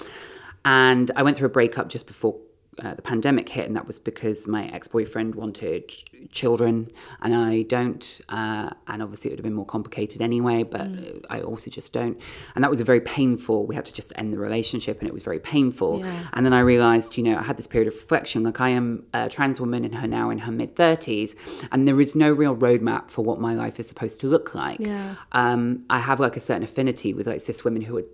[0.66, 2.40] and I went through a breakup just before
[2.82, 5.92] uh, the pandemic hit, and that was because my ex boyfriend wanted
[6.32, 6.90] children,
[7.22, 8.22] and I don't.
[8.30, 10.88] Uh, and obviously, it would have been more complicated anyway, but
[11.30, 12.20] I also just don't.
[12.56, 13.66] And that was a very painful.
[13.66, 16.04] We had to just end the relationship, and it was very painful.
[16.34, 18.44] And then I realized, you know, I had this period of reflection.
[18.44, 21.36] Like I am a trans woman, and her now in her mid thirties,
[21.72, 24.80] and there is no real roadmap for what my life is supposed to look like.
[24.80, 25.16] Yeah.
[25.32, 28.06] Um, I have like a certain affinity with like cis women who are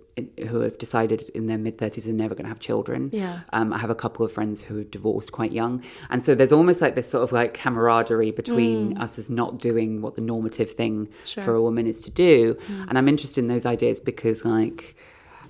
[0.48, 3.10] who have decided in their mid thirties they're never going to have children.
[3.12, 3.40] Yeah.
[3.52, 6.80] Um, I have a couple of friends who divorced quite young, and so there's almost
[6.80, 11.08] like this sort of like camaraderie between us as not doing what the normative thing
[11.44, 12.56] for a woman is to do.
[12.88, 14.96] And I'm interested in those ideas because like.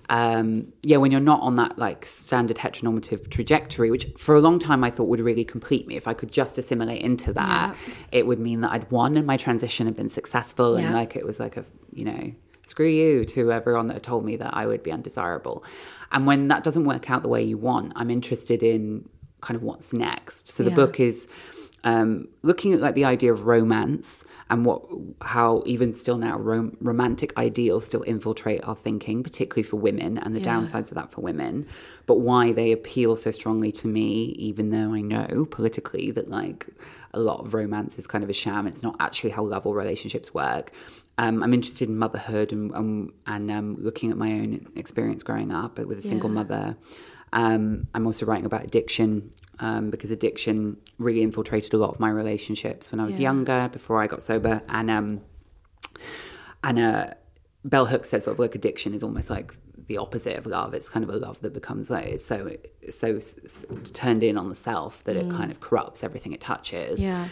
[0.09, 4.59] Um, yeah, when you're not on that like standard heteronormative trajectory, which for a long
[4.59, 5.95] time I thought would really complete me.
[5.97, 7.77] If I could just assimilate into that,
[8.11, 10.93] it would mean that I'd won and my transition had been successful, and Yeah.
[10.95, 12.33] like it was like a you know
[12.71, 15.65] screw you to everyone that told me that I would be undesirable.
[16.13, 19.09] And when that doesn't work out the way you want, I'm interested in
[19.41, 20.47] kind of what's next.
[20.47, 21.27] So the book is
[21.85, 24.83] um, looking at like the idea of romance and what
[25.23, 30.37] how even still now rom- romantic ideals still infiltrate our thinking, particularly for women, and
[30.37, 31.67] the downsides of that for women.
[32.07, 36.67] But why they appeal so strongly to me, even though I know politically that like
[37.15, 38.67] a lot of romance is kind of a sham.
[38.67, 40.73] It's not actually how love or relationships work.
[41.17, 45.51] Um, I'm interested in motherhood and um, and um, looking at my own experience growing
[45.51, 46.77] up with a single mother.
[47.33, 52.11] Um, I'm also writing about addiction um, because addiction really infiltrated a lot of my
[52.11, 53.25] relationships when I was Yeah.
[53.25, 55.21] younger, before I got sober, and um,
[56.65, 57.07] and uh,
[57.65, 59.55] Bell Hooks said sort of like addiction is almost like
[59.87, 60.75] the opposite of love.
[60.75, 62.51] It's kind of a love that becomes like it's so
[62.83, 66.41] it's so s- turned in on the self that it kind of corrupts everything it
[66.41, 67.03] touches.
[67.03, 67.29] Yeah.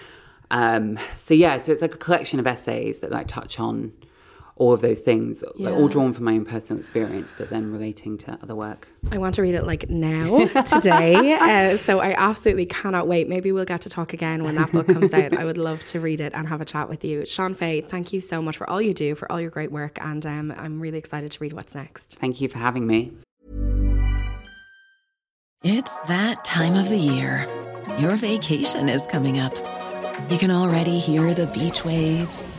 [0.50, 3.92] Um, so yeah, so it's like a collection of essays that like touch on
[4.58, 8.18] all of those things, like, all drawn from my own personal experience, but then relating
[8.18, 8.88] to other work.
[9.10, 11.34] I want to read it like now, today.
[11.34, 13.28] uh, so I absolutely cannot wait.
[13.28, 15.32] Maybe we'll get to talk again when that book comes out.
[15.36, 17.24] I would love to read it and have a chat with you.
[17.26, 19.98] Shon Faye, thank you so much for all you do, for all your great work.
[20.00, 22.18] And um, I'm really excited to read what's next.
[22.18, 23.12] Thank you for having me.
[25.62, 27.46] It's that time of the year.
[27.98, 29.56] Your vacation is coming up.
[30.30, 32.58] You can already hear the beach waves,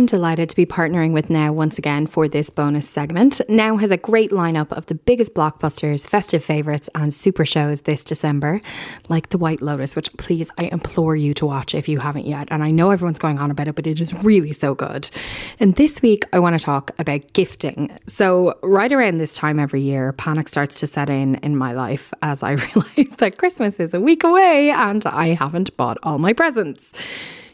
[0.00, 3.42] I'm delighted to be partnering with Now once again for this bonus segment.
[3.50, 8.02] Now has a great lineup of the biggest blockbusters, festive favourites, and super shows this
[8.02, 8.62] December,
[9.10, 12.48] like The White Lotus, which please I implore you to watch if you haven't yet.
[12.50, 15.10] And I know everyone's going on about it, but it is really so good.
[15.58, 17.94] And this week I want to talk about gifting.
[18.06, 22.14] So, right around this time every year, panic starts to set in in my life
[22.22, 26.32] as I realise that Christmas is a week away and I haven't bought all my
[26.32, 26.94] presents.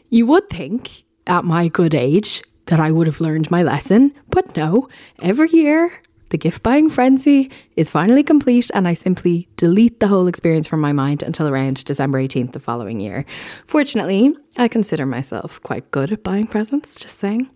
[0.09, 4.55] You would think at my good age that I would have learned my lesson, but
[4.57, 4.89] no,
[5.21, 5.91] every year
[6.29, 10.81] the gift buying frenzy is finally complete and I simply delete the whole experience from
[10.81, 13.25] my mind until around December 18th the following year.
[13.65, 17.49] Fortunately, I consider myself quite good at buying presents, just saying.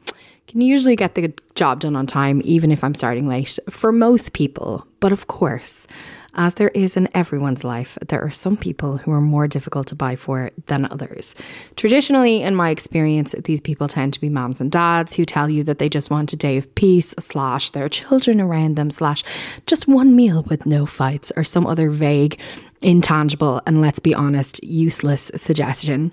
[0.47, 4.34] Can usually get the job done on time even if I'm starting late for most
[4.34, 5.88] people, but of course,
[6.34, 9.95] as there is in everyone's life, there are some people who are more difficult to
[9.95, 11.36] buy for than others.
[11.75, 15.63] Traditionally, in my experience, these people tend to be moms and dads who tell you
[15.63, 19.23] that they just want a day of peace, slash, their children around them, slash,
[19.65, 22.39] just one meal with no fights, or some other vague,
[22.82, 26.11] intangible, and let's be honest, useless suggestion.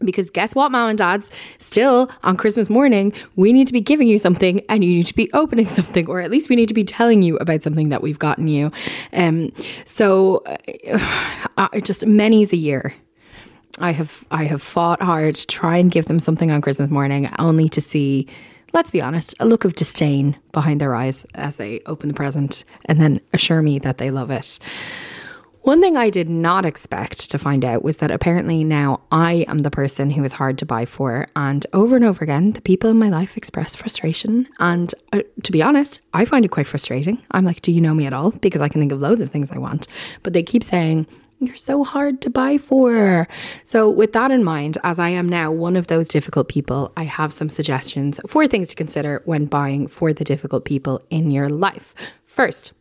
[0.00, 1.30] Because guess what, mom and dads?
[1.58, 5.14] Still on Christmas morning, we need to be giving you something and you need to
[5.14, 8.02] be opening something, or at least we need to be telling you about something that
[8.02, 8.70] we've gotten you.
[9.12, 9.52] Um,
[9.84, 10.42] so,
[11.56, 12.94] uh, just many's a year.
[13.78, 17.28] I have I have fought hard to try and give them something on Christmas morning,
[17.38, 18.26] only to see,
[18.72, 22.64] let's be honest, a look of disdain behind their eyes as they open the present
[22.86, 24.58] and then assure me that they love it.
[25.66, 29.58] One thing I did not expect to find out was that apparently now I am
[29.58, 31.26] the person who is hard to buy for.
[31.34, 34.48] And over and over again, the people in my life express frustration.
[34.60, 37.20] And uh, to be honest, I find it quite frustrating.
[37.32, 38.30] I'm like, do you know me at all?
[38.30, 39.88] Because I can think of loads of things I want.
[40.22, 41.08] But they keep saying,
[41.40, 43.26] you're so hard to buy for.
[43.64, 47.02] So, with that in mind, as I am now one of those difficult people, I
[47.02, 51.48] have some suggestions for things to consider when buying for the difficult people in your
[51.48, 51.92] life.
[52.24, 52.72] First,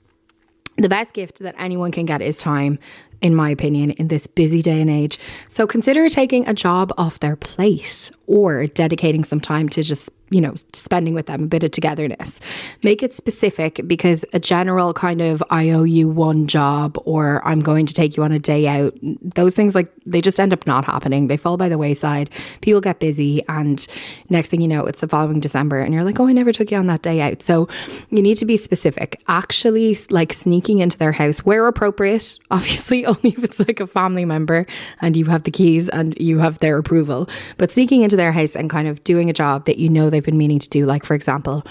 [0.77, 2.79] the best gift that anyone can get is time,
[3.21, 5.19] in my opinion, in this busy day and age.
[5.47, 10.41] So consider taking a job off their plate or dedicating some time to just, you
[10.41, 12.39] know, spending with them a bit of togetherness.
[12.83, 17.59] Make it specific because a general kind of I owe you one job or I'm
[17.59, 20.65] going to take you on a day out, those things like they just end up
[20.65, 21.27] not happening.
[21.27, 22.31] They fall by the wayside.
[22.61, 23.85] People get busy and
[24.29, 26.71] next thing you know, it's the following December and you're like, "Oh, I never took
[26.71, 27.67] you on that day out." So,
[28.09, 29.21] you need to be specific.
[29.27, 34.25] Actually like sneaking into their house where appropriate, obviously only if it's like a family
[34.25, 34.65] member
[35.01, 37.29] and you have the keys and you have their approval.
[37.57, 40.23] But sneaking into their house and kind of doing a job that you know they've
[40.23, 41.65] been meaning to do, like for example,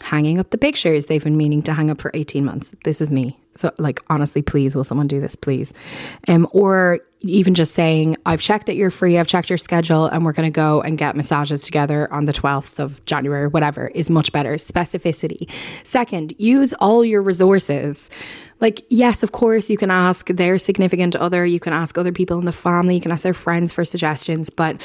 [0.00, 2.74] hanging up the pictures they've been meaning to hang up for 18 months.
[2.84, 3.38] This is me.
[3.56, 5.72] So, like, honestly, please, will someone do this, please?
[6.28, 10.24] Um, or even just saying, I've checked that you're free, I've checked your schedule, and
[10.24, 14.10] we're going to go and get massages together on the 12th of January, whatever, is
[14.10, 14.54] much better.
[14.54, 15.50] Specificity.
[15.82, 18.10] Second, use all your resources.
[18.60, 22.38] Like, yes, of course, you can ask their significant other, you can ask other people
[22.38, 24.80] in the family, you can ask their friends for suggestions, but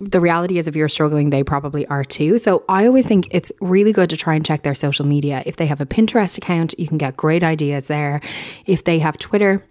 [0.00, 2.38] the reality is if you're struggling they probably are too.
[2.38, 5.42] So i always think it's really good to try and check their social media.
[5.44, 8.22] If they have a pinterest account you can get great ideas there.
[8.64, 9.62] If they have twitter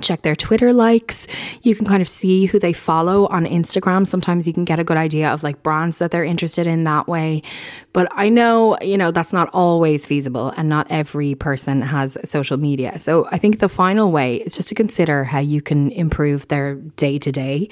[0.00, 1.26] check their Twitter likes.
[1.62, 4.06] You can kind of see who they follow on Instagram.
[4.06, 7.08] Sometimes you can get a good idea of like brands that they're interested in that
[7.08, 7.42] way.
[7.92, 12.56] But I know, you know, that's not always feasible and not every person has social
[12.56, 12.98] media.
[12.98, 16.76] So I think the final way is just to consider how you can improve their
[16.76, 17.68] day to day.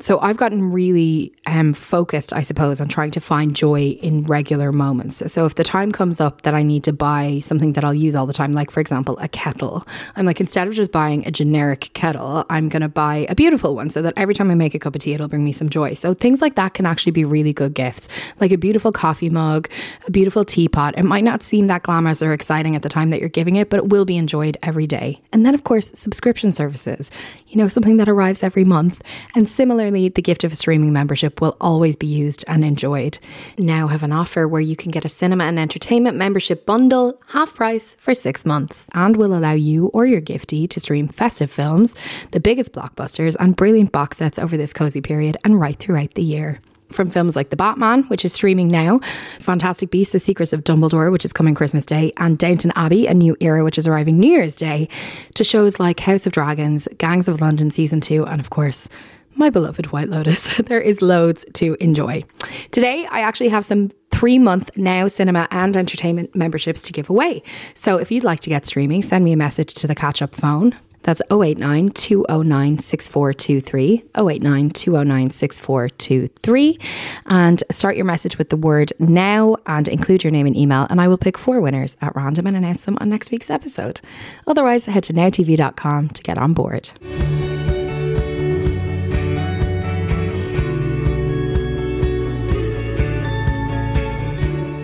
[0.00, 4.72] So I've gotten really um, focused, I suppose, on trying to find joy in regular
[4.72, 5.22] moments.
[5.32, 8.16] So if the time comes up that I need to buy something that I'll use
[8.16, 11.30] all the time, like for example, a kettle, I'm like, instead of just buying a
[11.30, 14.74] generic kettle, I'm going to buy a beautiful one so that every time I make
[14.74, 15.94] a cup of tea, it'll bring me some joy.
[15.94, 18.08] So things like that can actually be really good gifts,
[18.40, 19.68] like a beautiful coffee mug,
[20.06, 20.98] a beautiful teapot.
[20.98, 23.70] It might not seem that glamorous or exciting at the time that you're giving it,
[23.70, 25.20] but it will be enjoyed every day.
[25.32, 27.10] And then, of course, subscription services,
[27.46, 29.02] you know, something that arrives every month.
[29.34, 33.18] And similarly, the gift of a streaming membership will always be used and enjoyed.
[33.58, 37.54] Now have an offer where you can get a cinema and entertainment membership bundle, half
[37.54, 41.94] price for six months, and will allow you or your giftee to stream festive films,
[42.32, 46.22] the biggest blockbusters, and brilliant box sets over this cozy period and right throughout the
[46.22, 46.60] year
[46.92, 49.00] from films like The Batman, which is streaming now,
[49.40, 53.14] Fantastic Beasts, The Secrets of Dumbledore, which is coming Christmas Day, and Downton Abbey, A
[53.14, 54.88] New Era, which is arriving New Year's Day,
[55.34, 58.88] to shows like House of Dragons, Gangs of London Season 2, and of course,
[59.34, 60.56] my beloved White Lotus.
[60.66, 62.22] there is loads to enjoy.
[62.70, 67.42] Today, I actually have some three month now cinema and entertainment memberships to give away.
[67.74, 70.34] So if you'd like to get streaming, send me a message to the catch up
[70.34, 70.76] phone.
[71.02, 74.04] That's 089 209 6423.
[74.16, 76.78] 089 209 6423.
[77.26, 80.86] And start your message with the word now and include your name and email.
[80.90, 84.00] And I will pick four winners at random and announce them on next week's episode.
[84.46, 86.90] Otherwise, head to nowtv.com to get on board.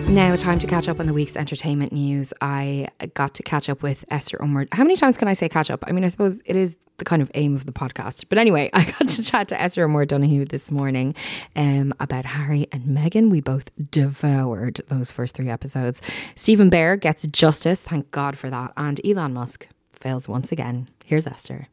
[0.09, 2.33] Now, time to catch up on the week's entertainment news.
[2.41, 4.65] I got to catch up with Esther O'Moore.
[4.71, 5.83] How many times can I say catch up?
[5.87, 8.25] I mean, I suppose it is the kind of aim of the podcast.
[8.27, 11.13] But anyway, I got to chat to Esther O'Moore Donohoe this morning
[11.55, 13.29] um, about Harry and Meghan.
[13.29, 16.01] We both devoured those first three episodes.
[16.35, 18.73] Stephen Bear gets justice, thank God for that.
[18.75, 20.89] And Elon Musk fails once again.
[21.05, 21.67] Here's Esther.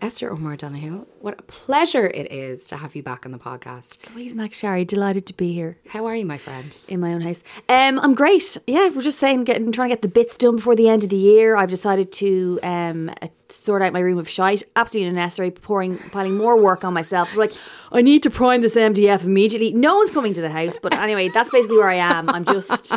[0.00, 4.14] Esther O'Moore Donohoe, what a pleasure it is to have you back on the podcast.
[4.14, 6.76] Louise McSharry, delighted to be here How are you, my friend?
[6.88, 7.42] in my own house.
[7.68, 8.56] Um, I'm great.
[8.66, 11.10] Yeah, we're just saying, getting trying to get the bits done before the end of
[11.10, 11.56] the year.
[11.56, 14.62] I've decided to um uh, sort out my room of shite.
[14.76, 15.50] Absolutely unnecessary.
[15.50, 17.30] Pouring, piling more work on myself.
[17.32, 17.52] I'm like,
[17.90, 19.72] I need to prime this MDF immediately.
[19.72, 22.28] No one's coming to the house, but anyway, that's basically where I am.
[22.28, 22.94] I'm just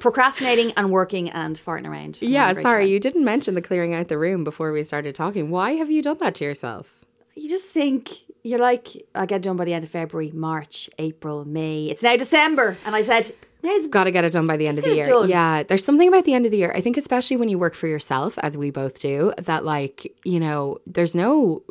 [0.00, 2.20] procrastinating and working and farting around.
[2.22, 2.92] Yeah, having a great sorry, time.
[2.92, 5.50] you didn't mention the clearing out the room before we started talking.
[5.50, 6.93] Why have you done that to yourself?
[7.36, 8.10] You just think
[8.42, 11.86] you're like I get done by the end of February, March, April, May.
[11.86, 13.32] It's now December, and I said,
[13.62, 15.04] "Now's Got to get it done by the end of the year.
[15.04, 15.28] done.
[15.28, 16.72] Yeah, there's something about the end of the year.
[16.74, 20.38] I think, especially when you work for yourself, as we both do, that like, you
[20.40, 21.62] know, there's no,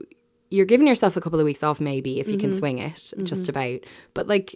[0.50, 2.42] you're giving yourself a couple of weeks off, maybe, if you Mm-hmm.
[2.50, 3.80] can swing it, just about.
[4.16, 4.56] But like,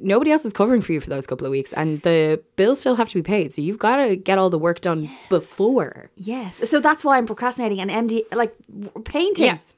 [0.00, 2.96] nobody else is covering for you for those couple of weeks, and the bills still
[2.96, 3.52] have to be paid.
[3.54, 6.10] So you've got to get all the work done before.
[6.16, 8.54] yes." So that's why I'm procrastinating and MD like
[9.04, 9.46] painting.
[9.46, 9.74] Yes.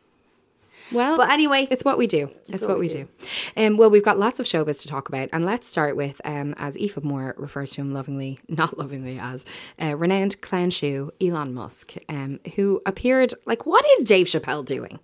[0.92, 2.30] Well, But anyway, It's what we do.
[2.48, 3.08] It's, what, we do.
[3.56, 6.54] Um, well, we've got lots of showbiz to talk about, and let's start with, um,
[6.58, 9.44] as Aoife Moore refers to him lovingly, not lovingly as,
[9.80, 14.98] uh, renowned clown shoe Elon Musk, um, who appeared like, what is Dave Chappelle doing?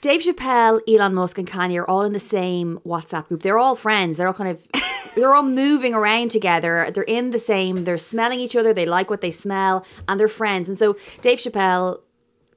[0.00, 3.42] Dave Chappelle, Elon Musk, and Kanye are all in the same WhatsApp group.
[3.42, 4.16] They're all friends.
[4.16, 4.66] They're all kind of,
[5.14, 6.90] they're all moving around together.
[6.90, 7.84] They're in the same.
[7.84, 8.72] They're smelling each other.
[8.72, 10.70] They like what they smell, and they're friends.
[10.70, 12.00] And so Dave Chappelle,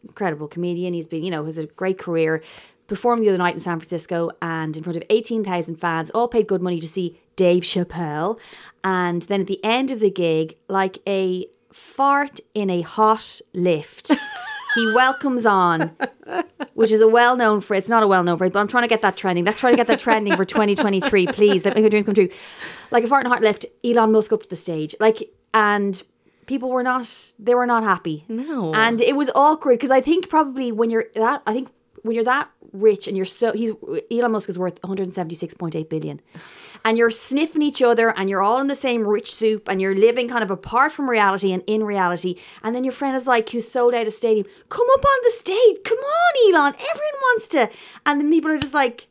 [0.04, 0.94] incredible comedian.
[0.94, 2.42] He's been, you know, has a great career.
[2.88, 6.48] Performed the other night in San Francisco and in front of 18,000 fans, all paid
[6.48, 8.38] good money to see Dave Chappelle.
[8.84, 14.12] And then at the end of the gig, like a fart in a hot lift,
[14.76, 15.96] he welcomes on,
[16.74, 17.84] which is a well known phrase.
[17.84, 19.46] It's not a well known phrase, but I'm trying to get that trending.
[19.46, 21.66] Let's try to get that trending for 2023, please.
[21.66, 22.30] Let me make my dreams come true.
[22.92, 24.94] Like a fart in a hot lift, Elon Musk up to the stage.
[25.00, 26.04] Like, and
[26.46, 28.26] people were not, they were not happy.
[28.28, 28.74] No.
[28.74, 31.70] And it was awkward because I think probably when you're that, I think
[32.04, 33.72] when you're that rich and you're so, he's,
[34.12, 36.22] Elon Musk is worth 176.8 billion.
[36.86, 39.96] and you're sniffing each other and you're all in the same rich soup and you're
[39.96, 42.36] living kind of apart from reality and in reality.
[42.62, 45.32] And then your friend is like, who's sold out a stadium, come up on the
[45.32, 45.78] stage.
[45.86, 46.74] Come on, Elon.
[46.74, 47.70] Everyone wants to.
[48.06, 49.08] And then people are just like,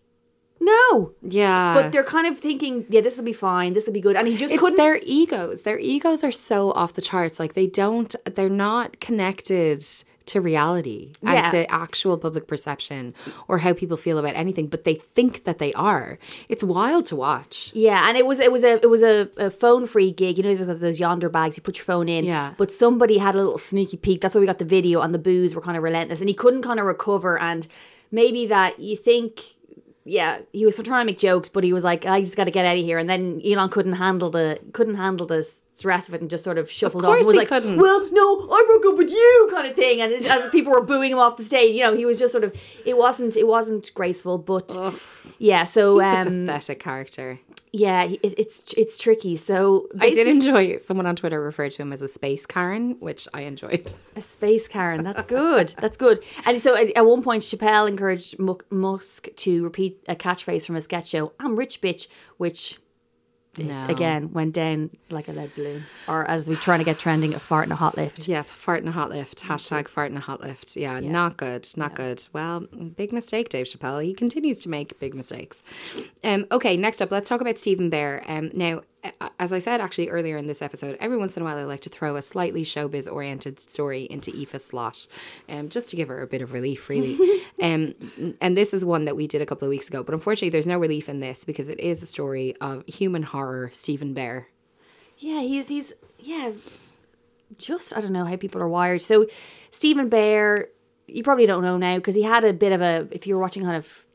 [0.63, 1.13] no.
[1.23, 1.75] Yeah.
[1.75, 3.73] But they're kind of thinking, yeah, this will be fine.
[3.75, 4.17] This will be good.
[4.17, 4.77] And he just it's couldn't.
[4.79, 5.63] their egos.
[5.65, 7.39] Their egos are so off the charts.
[7.41, 9.85] Like they don't, they're not connected
[10.25, 11.33] to reality Yeah.
[11.33, 13.13] and to actual public perception
[13.49, 16.17] or how people feel about anything, but they think that they are.
[16.49, 17.73] It's wild to watch.
[17.75, 20.39] Yeah, and it was it was a it was a, a phone free gig.
[20.39, 22.25] You know those Yondr bags you put your phone in.
[22.25, 22.55] Yeah.
[22.57, 24.21] But somebody had a little sneaky peek.
[24.21, 26.35] That's why we got the video, and the boos were kind of relentless, and he
[26.37, 27.37] couldn't kind of recover.
[27.41, 27.67] And
[28.13, 29.41] maybe that you think.
[30.05, 32.51] Yeah, he was trying to make jokes, but he was like, "I just got to
[32.51, 36.15] get out of here." And then Elon couldn't handle the couldn't handle the stress of
[36.15, 37.11] it, and just sort of shuffled off.
[37.11, 37.77] course And was he like, couldn't.
[37.77, 40.01] "Well, no, I broke up with you," kind of thing.
[40.01, 42.43] And as, people were booing him off the stage, you know, he was just sort
[42.43, 42.53] of.
[42.85, 43.37] It wasn't.
[43.37, 44.77] It wasn't graceful, but
[45.39, 45.63] yeah.
[45.65, 47.39] So He's a um, pathetic character.
[47.73, 49.37] Yeah, it, it's it's tricky.
[49.37, 53.27] So I did enjoy someone on Twitter referred to him as a space Karen, which
[53.33, 53.95] I enjoyed.
[54.17, 55.03] a space Karen.
[55.05, 55.75] That's good.
[55.79, 56.23] That's good.
[56.45, 60.77] And so at, at one point, Chappelle encouraged Mu- Musk to repeat a catchphrase from
[60.77, 62.79] a sketch show, "I'm rich, bitch," which
[63.59, 63.87] No.
[63.89, 67.39] again went down like a lead balloon, or as we're trying to get trending, a
[67.39, 68.27] fart in a hot lift.
[68.27, 69.43] Yes, fart in a hot lift.
[69.43, 70.75] Hashtag fart in a hot lift.
[70.75, 71.69] Yeah, not good.
[71.77, 72.27] Not good.
[72.33, 74.03] Well, big mistake, Dave Chappelle.
[74.05, 75.63] He continues to make big mistakes.
[76.25, 78.23] Um, okay, next up, let's talk about Stephen Bear.
[78.27, 78.83] Um, now,
[79.39, 81.81] as I said actually earlier in this episode, every once in a while I like
[81.83, 85.07] to throw a slightly showbiz oriented story into Aoife's slot,
[85.49, 87.19] um, just to give her a bit of relief, really.
[87.63, 87.95] um,
[88.41, 90.67] and this is one that we did a couple of weeks ago, but unfortunately, there's
[90.67, 94.49] no relief in this because it is the story of human horror Stephen Bear.
[95.19, 96.53] Yeah, he's he's yeah.
[97.59, 99.03] Just I don't know how people are wired.
[99.03, 99.27] So
[99.71, 100.69] Stephen Bear,
[101.07, 103.09] you probably don't know now because he had a bit of a.
[103.11, 104.07] If you were watching kind of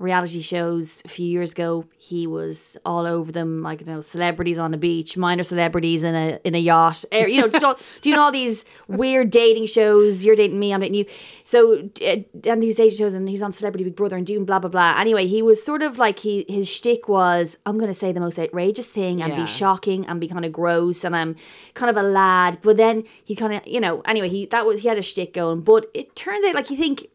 [0.00, 3.62] reality shows a few years ago, he was all over them.
[3.62, 7.04] Like you know, celebrities on the beach, minor celebrities in a in a yacht.
[7.12, 10.24] Er, You know, just all, doing all these weird dating shows.
[10.24, 11.04] You're dating me, I'm dating you.
[11.44, 14.58] So uh, and these dating shows, and he's on Celebrity Big Brother and doing blah
[14.58, 14.94] blah blah.
[14.98, 18.20] Anyway, he was sort of like he his shtick was I'm going to say the
[18.20, 19.40] most outrageous thing and Yeah.
[19.42, 21.36] be shocking and be kind of gross and I'm
[21.74, 22.58] kind of a lad.
[22.62, 25.34] But then he kind of you know anyway he that was he had a shtick
[25.34, 25.60] going.
[25.60, 27.06] But it turns out like you think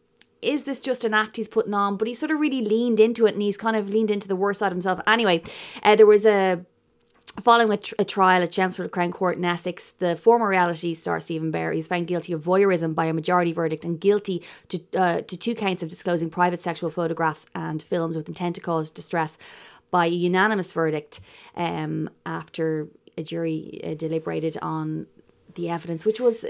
[0.41, 1.97] is this just an act he's putting on?
[1.97, 4.35] But he sort of really leaned into it and he's kind of leaned into the
[4.35, 4.99] worst side of himself.
[5.07, 5.41] Anyway,
[5.83, 6.65] uh, there was a
[7.41, 11.19] Following a, tr- a trial at Chelmsford Crown Court in Essex, the former reality star
[11.19, 15.21] Stephen Bear is found guilty of voyeurism by a majority verdict and guilty to uh,
[15.21, 19.37] to two counts of disclosing private sexual photographs and films with intent to cause distress
[19.91, 21.19] by a unanimous verdict
[21.57, 25.05] um, after a jury uh, deliberated on
[25.55, 26.45] the evidence, which was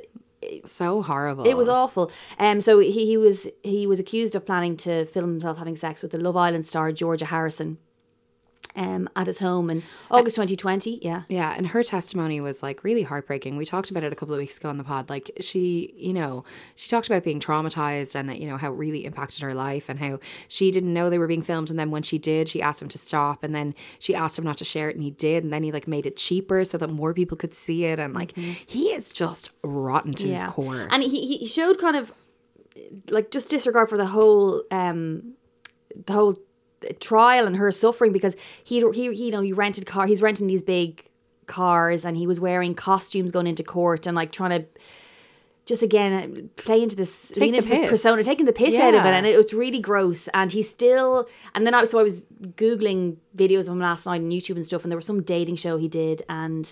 [0.66, 1.46] So horrible.
[1.46, 2.12] it was awful.
[2.40, 6.02] Um, so he, he was he was accused of planning to film himself having sex
[6.02, 7.78] with the Love Island star Georgia Harrison.
[8.76, 11.00] Um, at his home in August 2020.
[11.02, 11.22] Yeah.
[11.30, 13.56] Yeah, and her testimony was like really heartbreaking.
[13.56, 15.10] We talked about it a couple of weeks ago on the pod.
[15.10, 16.44] Like she, you know,
[16.76, 20.00] she talked about being traumatized and you know how it really impacted her life and
[20.00, 20.20] how
[20.50, 22.90] she didn't know they were being filmed and then when she did, she asked him
[22.90, 25.54] to stop and then she asked him not to share it and he did and
[25.54, 28.36] then he like made it cheaper so that more people could see it and like
[28.38, 30.88] he is just rotten to his core.
[30.92, 32.14] And he, he showed kind of
[33.10, 35.34] like just disregard for the whole um
[36.06, 36.38] the whole
[37.00, 40.48] trial and her suffering because he he he you know he rented car he's renting
[40.48, 41.06] these big
[41.48, 44.66] cars and he was wearing costumes going into court and like trying to
[45.66, 49.10] just again play into this Take into this persona taking the piss out of it.
[49.10, 50.28] And it was really gross.
[50.30, 52.26] And he still and then I so I was
[52.56, 55.56] googling videos of him last night on YouTube and stuff and there was some dating
[55.56, 56.22] show he did.
[56.30, 56.72] And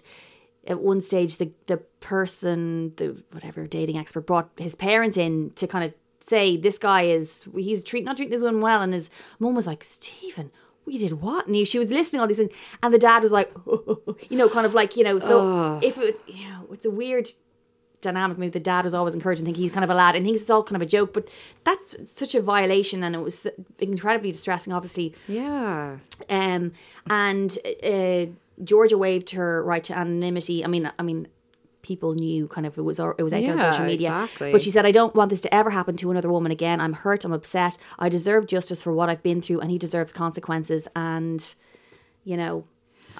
[0.67, 5.67] at one stage the the person the whatever dating expert brought his parents in to
[5.67, 5.93] kind of
[6.23, 9.09] say this guy is he's treat not treating this one well and his
[9.39, 10.51] mum was like Stephen
[10.85, 12.51] we did what and he, she was listening all these things
[12.81, 13.51] and the dad was like
[14.29, 17.29] you know kind of like you know so if it you know it's a weird
[18.01, 20.41] dynamic maybe the dad was always encouraging think he's kind of a lad and thinks
[20.41, 21.29] it's all kind of a joke but
[21.63, 23.47] that's such a violation and it was
[23.79, 25.97] incredibly distressing obviously yeah.
[26.29, 26.73] um,
[27.09, 28.25] and uh,
[28.63, 30.63] Georgia waived her right to anonymity.
[30.63, 31.27] I mean, I mean,
[31.83, 34.09] people knew kind of it was it was out there on social media.
[34.23, 34.51] exactly.
[34.51, 36.81] But she said, "I don't want this to ever happen to another woman again.
[36.81, 37.23] I'm hurt.
[37.23, 37.77] I'm upset.
[37.99, 41.53] I deserve justice for what I've been through, and he deserves consequences." And
[42.23, 42.63] you know,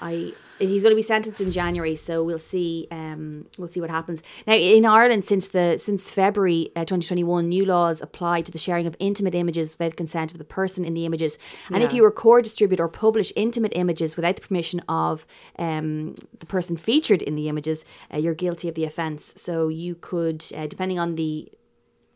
[0.00, 2.86] I he's going to be sentenced in January, so we'll see.
[2.90, 7.48] Um, we'll see what happens now in Ireland since the since February uh, 2021.
[7.48, 10.94] New laws apply to the sharing of intimate images without consent of the person in
[10.94, 11.38] the images,
[11.70, 15.26] and if you record, distribute, or publish intimate images without the permission of
[15.58, 19.32] um, the person featured in the images, uh, you're guilty of the offence.
[19.36, 21.50] So you could, uh, depending on the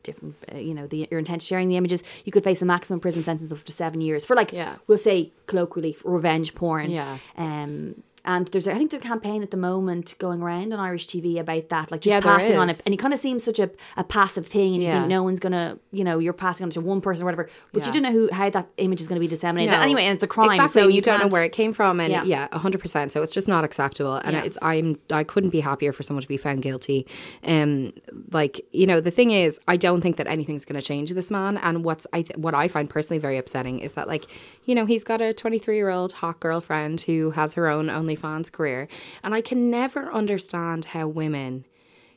[0.02, 3.00] different, uh, you know, the, your intent sharing the images, you could face a maximum
[3.00, 4.76] prison sentence of up to seven years for like, Yeah.
[4.86, 6.90] we'll say colloquially, revenge porn.
[6.90, 7.18] Yeah.
[7.36, 11.06] Um, and there's, I think, there's a campaign at the moment going around on Irish
[11.08, 13.58] TV about that, like just Yeah, passing on it, and it kind of seems such
[13.58, 14.98] a, a passive thing, and you Yeah.
[14.98, 17.48] think no one's gonna, you know, you're passing on it to one person or whatever,
[17.72, 17.86] but Yeah.
[17.86, 19.72] you don't know who how that image is going to be disseminated.
[19.72, 19.80] No.
[19.80, 20.82] Anyway, and it's a crime, Exactly.
[20.82, 22.46] so you, don't know where it came from, and Yeah.
[22.56, 23.10] hundred percent.
[23.12, 26.28] So it's just not acceptable, and it's I'm I couldn't be happier for someone to
[26.28, 27.06] be found guilty.
[27.44, 27.92] Um,
[28.30, 31.30] like you know, the thing is, I don't think that anything's going to change this
[31.30, 31.56] man.
[31.56, 34.26] And what's I th- what I find personally very upsetting is that like
[34.64, 37.88] you know he's got a 23 year old hot girlfriend who has her own
[38.18, 38.88] OnlyFans career,
[39.22, 41.64] and I can never understand how women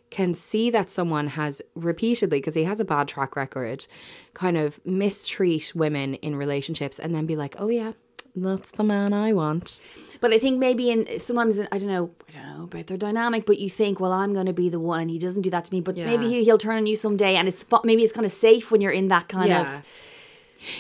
[0.10, 3.88] can see that someone has repeatedly, because he has a bad track record,
[4.34, 7.94] kind of mistreat women in relationships and then be like, oh yeah,
[8.36, 9.80] that's the man I want.
[10.20, 13.46] But I think maybe in sometimes I don't know I don't know about their dynamic,
[13.46, 15.66] but you think, well, I'm going to be the one, and he doesn't do that
[15.66, 15.82] to me.
[15.82, 16.32] But maybe Yeah.
[16.32, 18.92] he, he'll turn on you someday, and it's maybe it's kind of safe when you're
[18.92, 19.78] in that kind Yeah.
[19.78, 19.86] of.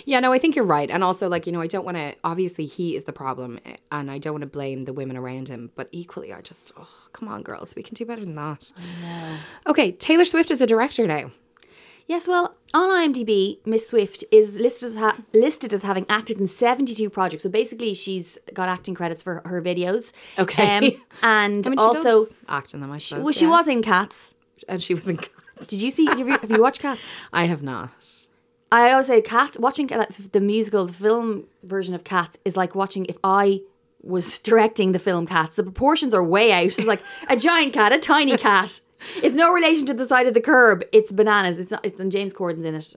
[0.06, 0.90] Yeah, no, I think you're right.
[0.90, 3.78] And also, like, you know, I don't want to, obviously, he is the problem eh,
[3.92, 5.72] and I don't want to blame the women around him.
[5.76, 8.72] But equally, I just, oh, come on, girls, we can do better than that.
[9.68, 11.32] Okay, Taylor Swift is a director now.
[12.12, 16.48] Yes, well, on IMDb, Miss Swift is listed as ha- listed as having acted in
[16.48, 17.44] 72 projects.
[17.44, 20.12] So basically, she's got acting credits for her videos.
[20.38, 20.78] Okay.
[20.78, 23.24] Um, and I mean, she also, does act in them, I suppose.
[23.24, 23.52] well, she yeah.
[23.52, 24.34] was in Cats.
[24.68, 25.18] And she was in.
[25.18, 25.68] Cats.
[25.68, 26.06] Did you see?
[26.06, 27.14] Have you, have you watched Cats?
[27.34, 27.92] I have not.
[28.72, 29.58] I always say Cats.
[29.60, 33.62] Watching the musical, the film version of Cats is like watching if I
[34.02, 35.58] was directing the film Cats.
[35.58, 36.64] The proportions are way out.
[36.64, 38.80] It's like a giant cat, a tiny cat.
[39.22, 40.84] It's no relation to the side of the curb.
[40.92, 41.58] It's bananas.
[41.58, 41.86] It's not.
[41.86, 42.96] It's and James Corden's in it.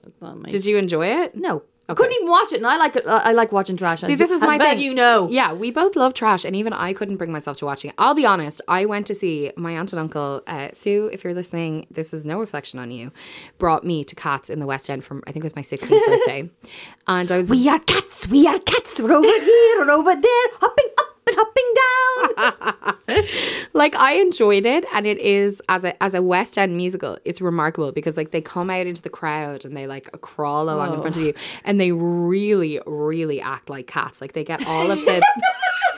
[0.49, 1.35] Did you enjoy it?
[1.35, 1.63] No.
[1.87, 3.05] I couldn't even watch it, and I like it.
[3.05, 4.01] I like watching trash.
[4.01, 4.79] See, this is my thing.
[4.79, 7.89] You know, Yeah, we both love trash, and even I couldn't bring myself to watching
[7.89, 7.95] it.
[7.99, 8.59] I'll be honest.
[8.67, 11.09] I went to see my aunt and uncle uh, Sue.
[11.13, 13.11] If you're listening, this is no reflection on you.
[13.59, 15.89] Brought me to Cats in the West End from I think it was my 16th
[16.07, 16.49] birthday,
[17.07, 18.27] and I was we are cats.
[18.27, 18.99] We are cats.
[18.99, 21.73] We're over here and over there, hopping up and hopping
[23.07, 23.65] down.
[23.73, 27.17] like I enjoyed it, and it is as a as a West End musical.
[27.25, 30.93] It's remarkable because like they come out into the crowd and they like crawl along
[30.93, 34.21] in front of you, and they really, really act like cats.
[34.21, 35.25] Like they get all of the.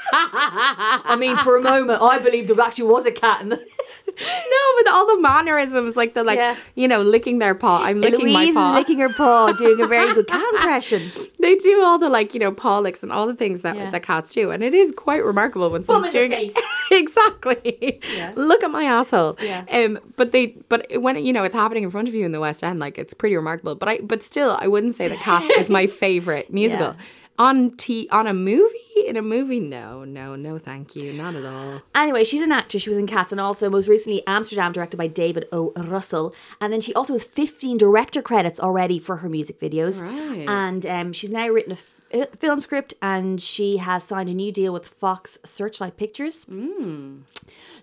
[0.13, 3.65] I mean, for a moment, I believe there actually was a cat in the.
[4.19, 6.55] No, but all the mannerisms, like the like, Yeah.
[6.75, 7.83] you know, licking their paw.
[7.83, 8.71] I'm licking my Louise paw.
[8.71, 11.11] is licking her paw, doing a very good cat impression.
[11.39, 13.91] they do all the like, you know, paw licks and all the things that Yeah.
[13.91, 16.57] that cats do, and it is quite remarkable when someone's in doing it.
[16.91, 17.99] exactly.
[18.35, 19.37] Look at my asshole.
[19.41, 19.65] Yeah.
[19.71, 22.39] Um, but they, but when you know it's happening in front of you in the
[22.39, 23.75] West End, like it's pretty remarkable.
[23.75, 26.95] But I, but still, I wouldn't say that Cats is my favorite musical.
[27.39, 31.45] On t on a movie in a movie, no, no, no, thank you, not at
[31.45, 31.81] all.
[31.95, 32.83] Anyway, she's an actress.
[32.83, 35.71] She was in Cats and also most recently Amsterdam, directed by David O.
[35.77, 36.33] Russell.
[36.59, 40.01] And then she also has 15 director credits already for her music videos.
[40.01, 40.47] Right.
[40.49, 44.33] And um, she's now written a f- a film script and she has signed a
[44.33, 46.45] new deal with Fox Searchlight Pictures.
[46.45, 47.19] Hmm.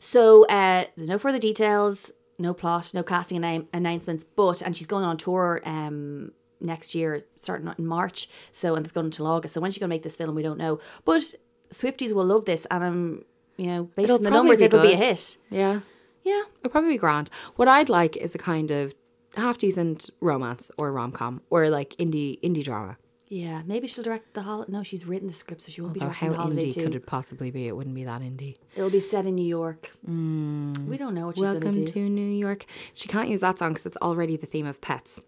[0.01, 4.87] So uh, there's no further details, no plot, no casting annou- announcements, but, and she's
[4.87, 6.33] going on tour um,
[6.65, 8.29] next year, starting in March.
[8.53, 9.55] So, and it's going until August.
[9.55, 10.81] So when she's going to make this film, we don't know.
[11.05, 11.35] But
[11.71, 12.67] Swifties will love this.
[12.71, 13.25] And I'm,
[13.57, 15.37] you know, based It'll on the numbers, be it'll be a hit.
[15.51, 15.81] Yeah.
[16.25, 16.43] Yeah.
[16.61, 17.31] It'll probably be grand.
[17.57, 18.95] What I'd like is a kind of
[19.37, 22.97] half decent romance or rom com or like indie indie drama.
[23.29, 23.63] Yeah.
[23.67, 24.71] Maybe she'll direct the holiday.
[24.71, 26.85] No, she's written the script, so she won't be directing how the holiday indie too.
[26.85, 27.67] could it possibly be?
[27.67, 28.57] It wouldn't be that indie.
[28.77, 29.91] It'll be set in New York.
[30.09, 30.87] Mm.
[30.87, 31.93] We don't know what she's going Welcome to do.
[31.93, 32.65] to New York.
[32.93, 35.21] She can't use that song because it's already the theme of Pets,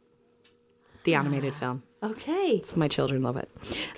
[1.07, 1.83] the animated film.
[2.03, 2.63] Okay.
[2.77, 3.49] My children love it.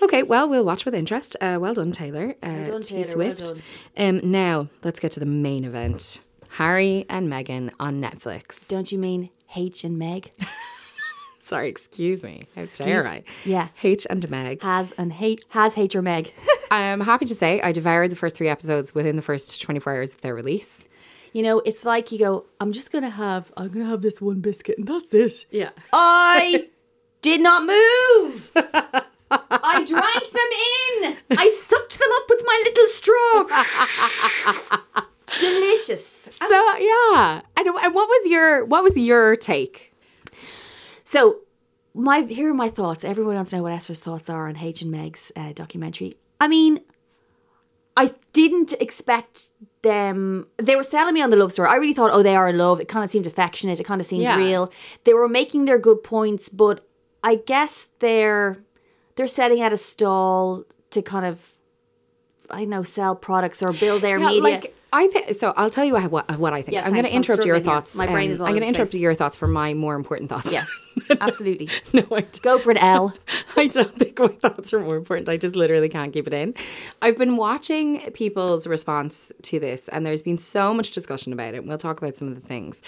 [0.00, 1.36] Okay, well, we'll watch with interest.
[1.40, 2.36] Uh, well done, Taylor.
[2.42, 3.02] Uh, done, T.
[3.02, 3.44] Taylor, well Swift.
[3.44, 3.62] done.
[3.96, 8.68] Um, now let's get to the main event: Harry and Meghan on Netflix.
[8.68, 10.30] Don't you mean H and Meg?
[11.40, 12.42] Sorry, excuse me.
[12.54, 13.24] How dare I?
[13.44, 13.68] Yeah.
[13.82, 14.62] H and Meg.
[14.62, 16.32] Has and hate has H or Meg.
[16.70, 20.12] I'm happy to say I devoured the first three episodes within the first 24 hours
[20.12, 20.86] of their release.
[21.32, 24.40] you know, it's like you go, I'm just gonna have I'm gonna have this one
[24.40, 25.46] biscuit and that's it.
[25.50, 25.70] Yeah.
[25.92, 26.68] I
[27.22, 28.50] did not move.
[29.30, 30.50] I drank them
[31.02, 31.16] in.
[31.38, 33.44] I sucked them up with my little straw.
[35.40, 36.28] Delicious.
[36.30, 37.42] So yeah.
[37.56, 39.92] And, and what was your what was your take?
[41.04, 41.40] So,
[41.94, 43.04] my here are my thoughts.
[43.04, 46.14] Everyone wants to know what Esther's thoughts are on H and Meg's uh, documentary.
[46.40, 46.80] I mean,
[47.96, 49.50] I didn't expect
[49.82, 50.46] them.
[50.56, 51.68] They were selling me on the love story.
[51.68, 52.80] I really thought, oh, they are in love.
[52.80, 53.80] It kind of seemed affectionate.
[53.80, 54.36] It kind of seemed Yeah.
[54.38, 54.72] real.
[55.04, 56.86] They were making their good points, but
[57.22, 58.58] I guess they're
[59.16, 61.40] they're setting out a stall to kind of
[62.50, 64.42] I know sell products or build their Yeah, media.
[64.42, 65.52] like I think so.
[65.56, 66.74] I'll tell you what what, what I think.
[66.74, 67.80] Yeah, I'm going to interrupt your struggling here.
[67.80, 67.94] thoughts.
[67.94, 70.50] My brain is I'm going to interrupt your thoughts for my more important thoughts.
[70.50, 70.70] Yes,
[71.20, 71.68] absolutely.
[71.92, 72.42] no, I don't.
[72.42, 73.14] Go for an L.
[73.56, 75.28] I don't think my thoughts are more important.
[75.28, 76.54] I just literally can't keep it in.
[77.02, 81.66] I've been watching people's response to this, and there's been so much discussion about it.
[81.66, 82.80] We'll talk about some of the things.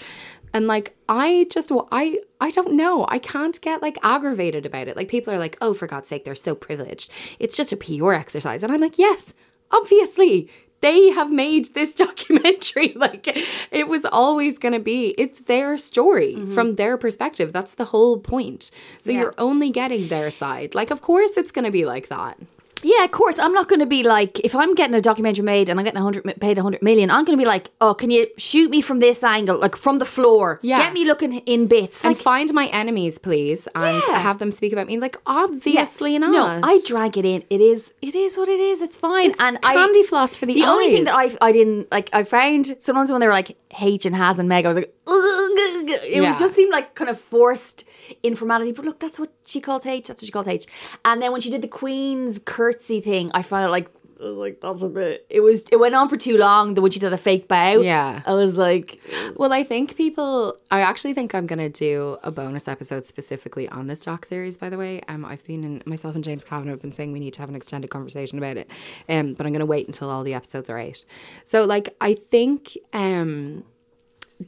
[0.53, 3.05] And like, I just, I, I don't know.
[3.09, 4.97] I can't get like aggravated about it.
[4.97, 7.11] Like, people are like, oh, for God's sake, they're so privileged.
[7.39, 8.63] It's just a PR exercise.
[8.63, 9.33] And I'm like, yes,
[9.71, 10.49] obviously.
[10.81, 12.93] They have made this documentary.
[13.01, 13.35] Like,
[13.71, 16.53] it was always going to be, it's their story mm-hmm.
[16.53, 17.51] from their perspective.
[17.51, 18.69] That's the whole point.
[19.01, 20.75] So you're only getting their side.
[20.75, 22.37] Like, of course, it's going to be like that.
[22.83, 23.37] Yeah, of course.
[23.39, 25.99] I'm not going to be like, if I'm getting a documentary made and I'm getting
[25.99, 28.27] a hundred mi- paid a hundred million, I'm going to be like, oh, can you
[28.37, 30.59] shoot me from this angle, like from the floor?
[30.63, 30.77] Yeah.
[30.77, 32.03] Get me looking in bits.
[32.03, 34.19] and Like, find my enemies, please, and Yeah.
[34.19, 34.99] have them speak about me.
[34.99, 35.33] Like, yeah.
[35.43, 36.31] obviously not.
[36.31, 37.43] No, I drank it in.
[37.49, 37.93] It is.
[38.01, 38.81] It is what it is.
[38.81, 39.31] It's fine.
[39.31, 41.15] It's and candy I, floss for the The only thing that.
[41.15, 44.49] I I didn't like, I found sometimes when they were like H and Has and
[44.49, 44.93] Meg, I was like,
[46.03, 46.27] it Yeah.
[46.27, 47.87] was just seemed like kind of forced
[48.23, 48.71] informality.
[48.71, 50.07] But look, that's what she called H.
[50.07, 50.65] That's what she called H.
[51.05, 53.89] And then when she did the Queen's curtsy thing, I found it like.
[54.23, 55.25] Like that's a bit.
[55.31, 55.63] It was.
[55.71, 56.75] It went on for too long.
[56.75, 57.81] The when she did the fake bow.
[57.81, 58.21] Yeah.
[58.23, 58.99] I was like,
[59.35, 60.55] Well, I think people.
[60.69, 64.57] I actually think I'm gonna do a bonus episode specifically on this doc series.
[64.57, 67.19] By the way, um, I've been in myself and James Kavanagh have been saying we
[67.19, 68.69] need to have an extended conversation about it.
[69.09, 71.03] Um, but I'm gonna wait until all the episodes are out.
[71.43, 73.63] So, like, I think um,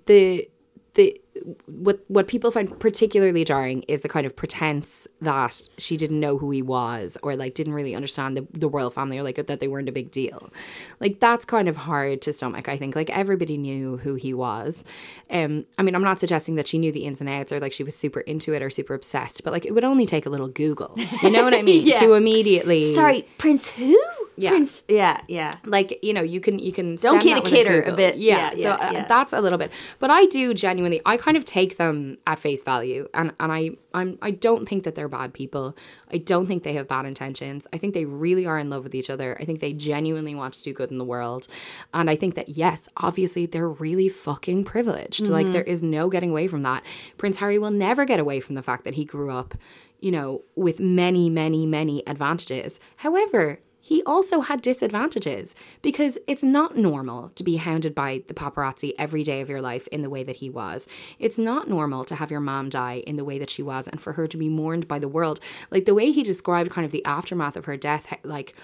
[0.06, 0.48] the
[0.96, 1.20] the
[1.66, 6.38] what what people find particularly jarring is the kind of pretense that she didn't know
[6.38, 9.60] who he was or like didn't really understand the, the royal family or like that
[9.60, 10.52] they weren't a big deal.
[11.00, 12.96] Like that's kind of hard to stomach i think.
[12.96, 14.86] Like everybody knew who he was.
[15.30, 17.74] Um i mean i'm not suggesting that she knew the ins and outs or like
[17.74, 20.30] she was super into it or super obsessed but like it would only take a
[20.30, 20.94] little google.
[21.24, 21.88] You know what i mean?
[21.88, 22.00] Yeah.
[22.00, 24.00] to immediately sorry, Prince who?
[24.36, 24.50] Yeah.
[24.50, 24.84] Prince.
[24.88, 25.52] Yeah, yeah.
[25.66, 28.18] like you know you can you can Don't kid a kidder a bit.
[28.18, 29.06] yeah, Yeah, so yeah, uh, yeah.
[29.08, 32.64] that's a little bit but i do genuinely i kind of take them at face
[32.64, 35.76] value and and i i'm i don't think that they're bad people
[36.12, 38.96] i don't think they have bad intentions i think they really are in love with
[38.96, 41.48] each other i think they genuinely want to do good in the world
[41.94, 45.54] and i think that yes obviously they're really fucking privileged like Mm-hmm.
[45.54, 46.84] there is no getting away from that
[47.18, 49.54] prince harry will never get away from the fact that he grew up
[50.00, 56.78] you know with many many many advantages however he also had disadvantages because it's not
[56.78, 60.24] normal to be hounded by the paparazzi every day of your life in the way
[60.24, 60.88] that he was.
[61.20, 64.00] It's not normal to have your mom die in the way that she was and
[64.00, 65.42] for her to be mourned by the world.
[65.70, 68.56] Like the way he described kind of the aftermath of her death, like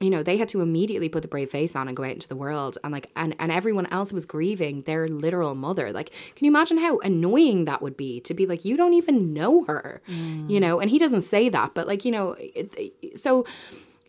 [0.00, 2.28] you know they had to immediately put the brave face on and go out into
[2.28, 6.44] the world and like and, and everyone else was grieving their literal mother like can
[6.44, 10.02] you imagine how annoying that would be to be like you don't even know her
[10.08, 10.50] mm.
[10.50, 13.46] you know and he doesn't say that but like you know it, so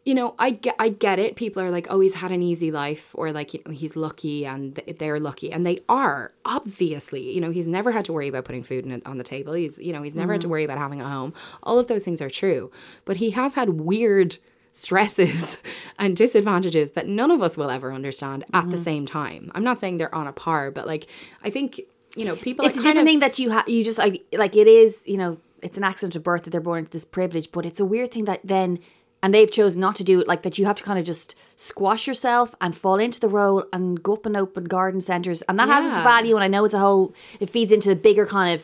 [0.05, 1.35] you know, I get, I get it.
[1.35, 4.45] People are like, oh, he's had an easy life, or like, you know, he's lucky,
[4.45, 7.33] and they're lucky, and they are obviously.
[7.33, 9.53] You know, he's never had to worry about putting food in, on the table.
[9.53, 10.51] He's, you know, he's never had to mm.
[10.51, 11.33] worry about having a home.
[11.63, 12.71] All of those things are true,
[13.03, 14.37] but he has had weird
[14.73, 15.57] stresses
[15.99, 18.83] and disadvantages that none of us will ever understand at the mm-hmm.
[18.83, 19.51] same time.
[19.55, 21.07] I'm not saying they're on a par, but like,
[21.43, 21.81] I think
[22.15, 22.63] you know, people.
[22.65, 25.17] it's a different of- thing that you have you just like like it is you
[25.17, 27.85] know it's an accident of birth that they're born into this privilege but it's a
[27.85, 28.79] weird thing that then
[29.25, 31.33] and they've chosen not to do it like that you have to kind of just
[31.55, 35.57] squash yourself and fall into the role and go up and open garden centres and
[35.59, 37.05] that has its value and I know it's a whole
[37.39, 38.63] it feeds into the bigger kind of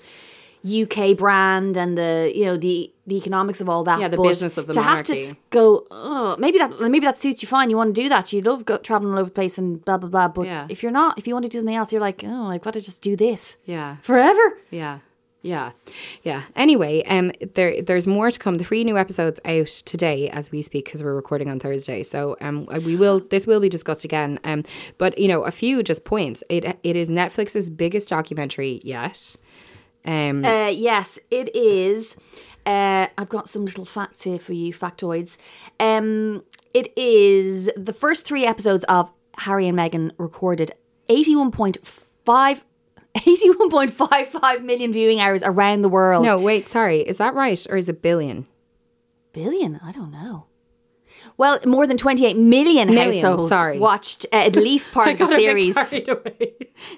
[0.79, 4.23] UK brand and the you know the the economics of all that Yeah, the but
[4.23, 7.71] business of the to have to go oh maybe that maybe that suits you fine
[7.71, 9.97] you want to do that you love go, traveling all over the place and blah
[9.97, 10.67] blah blah but Yeah.
[10.69, 12.73] if you're not if you want to do something else you're like oh I've got
[12.73, 13.95] to just do this yeah.
[14.03, 14.99] forever Yeah.
[15.43, 15.71] Yeah.
[16.21, 16.43] Yeah.
[16.55, 18.59] Anyway, um there there's more to come.
[18.59, 22.03] Three new episodes out today as we speak because we're recording on Thursday.
[22.03, 24.39] So um we will this will be discussed again.
[24.43, 24.63] Um
[24.97, 26.43] but you know, a few just points.
[26.49, 29.35] It it is Netflix's biggest documentary yet.
[30.05, 32.15] Um Uh, yes, it is.
[32.63, 35.35] Uh, I've got some little facts here for you, factoids.
[35.79, 36.43] Um,
[36.75, 40.71] it is the first three episodes of Harry and Meghan recorded
[41.09, 42.61] 81.5
[43.17, 46.25] 81.55 million viewing hours around the world.
[46.25, 47.01] no, wait, sorry.
[47.01, 48.47] Is that right or is it billion?
[49.33, 49.79] Billion?
[49.83, 50.45] I don't know.
[51.37, 53.79] Well, more than 28 million, Million, households sorry.
[53.79, 55.75] watched uh, at least part of the got a bit series.
[55.75, 56.53] carried away.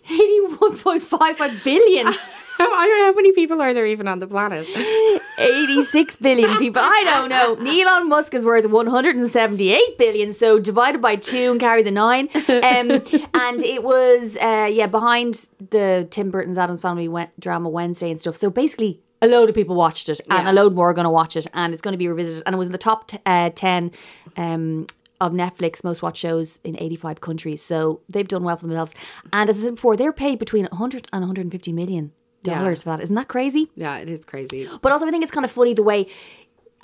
[0.09, 2.07] 81.55 billion.
[2.59, 4.69] I don't know how many people are there even on the planet.
[5.39, 6.81] 86 billion people.
[6.85, 7.55] I don't know.
[7.55, 12.29] Elon Musk is worth 178 billion, so divided by two and carry the nine.
[12.35, 12.91] Um,
[13.33, 18.19] and it was, uh, yeah, behind the Tim Burton's Addams Family went, drama Wednesday and
[18.21, 18.37] stuff.
[18.37, 20.51] So basically, a load of people watched it, and Yeah.
[20.51, 22.43] a load more are going to watch it, and it's going to be revisited.
[22.45, 23.91] And it was in the top t- uh, 10
[24.37, 24.87] um,
[25.21, 27.61] of Netflix most watched shows in 85 countries.
[27.61, 28.93] So they've done well for themselves.
[29.31, 32.11] And as I said before, they're paid between 100 and 150 million
[32.43, 33.01] dollars for that.
[33.01, 33.69] Isn't that crazy?
[33.75, 34.67] Yeah, it is crazy.
[34.81, 36.07] But also, I think it's kind of funny the way.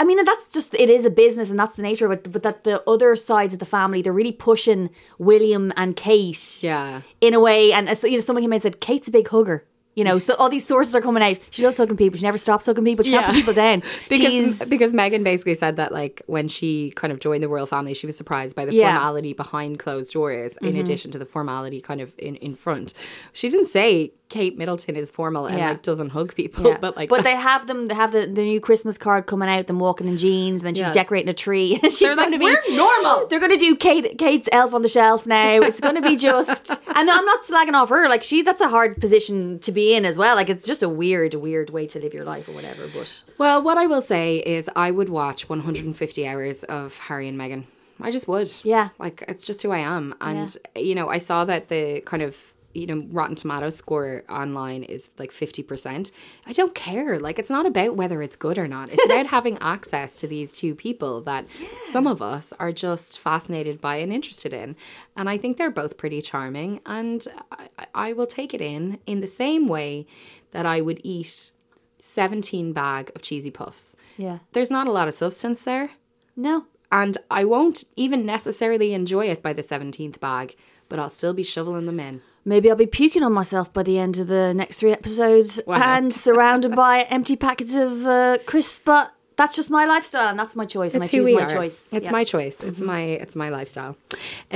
[0.02, 2.32] I mean, that's just it is a business, and that's the nature of it.
[2.32, 7.02] But that the other sides of the family, they're really pushing William and Kate, Yeah.
[7.20, 7.74] in a way.
[7.74, 9.66] And so, you know, someone came in and said, "Kate's a big hugger."
[10.00, 11.40] You know, so all these sources are coming out.
[11.50, 12.18] She loves hugging people.
[12.18, 13.04] She never stops hugging people.
[13.04, 13.84] She can't put people down.
[14.08, 17.68] Because She's because Meghan basically said that like when she kind of joined the royal
[17.68, 18.94] family, she was surprised by the Yeah.
[18.94, 20.80] formality behind closed doors, in mm-hmm.
[20.80, 22.94] addition to the formality kind of in, in front.
[23.34, 25.70] She didn't say Kate Middleton is formal and Yeah.
[25.70, 26.78] like doesn't hug people, Yeah.
[26.82, 27.88] but like but they have them.
[27.88, 29.66] They have the, the new Christmas card coming out.
[29.68, 30.62] Them walking in jeans.
[30.62, 30.92] And then she's Yeah.
[30.94, 31.80] decorating a tree.
[31.84, 34.74] she's They're like, going to be "We're normal." They're going to do Kate Kate's elf
[34.74, 35.60] on the shelf now.
[35.62, 36.70] It's going to be just.
[36.96, 38.08] and I'm not slagging off her.
[38.08, 40.36] Like she, that's a hard position to be in as well.
[40.36, 42.84] Like it's just a weird, weird way to live your life or whatever.
[42.94, 47.38] But Well, what I will say is I would watch 150 hours of Harry and
[47.40, 47.64] Meghan.
[48.02, 48.54] I just would.
[48.64, 48.90] Yeah.
[49.00, 50.16] Like it's just who I am.
[50.22, 52.38] And you know, I saw that the kind of
[52.80, 56.12] you know Rotten Tomatoes score online is like 50%.
[56.48, 57.20] I don't care.
[57.20, 58.90] Like it's not about whether it's good or not.
[58.92, 61.46] It's about having access to these two people that
[61.92, 64.76] some of us are just fascinated by and interested in.
[65.16, 69.20] And I think they're both pretty charming and I, I will take it in in
[69.22, 70.06] the same way
[70.52, 71.52] that I would eat
[72.00, 73.96] 17 bag of cheesy puffs.
[74.18, 75.92] yeah, There's not a lot of substance there,
[76.36, 76.66] no.
[76.92, 80.56] and I won't even necessarily enjoy it by the 17th bag,
[80.88, 82.22] but I'll still be shoveling them in.
[82.50, 85.76] Maybe I'll be puking on myself by the end of the next three episodes Wow.
[85.76, 88.82] and surrounded by empty packets of uh, crisps.
[88.84, 90.92] But that's just my lifestyle and that's my choice.
[90.96, 91.54] and I It's choose my are.
[91.60, 91.78] choice.
[91.98, 92.18] It's Yeah.
[92.20, 92.58] my choice.
[92.70, 93.94] It's my it's my lifestyle.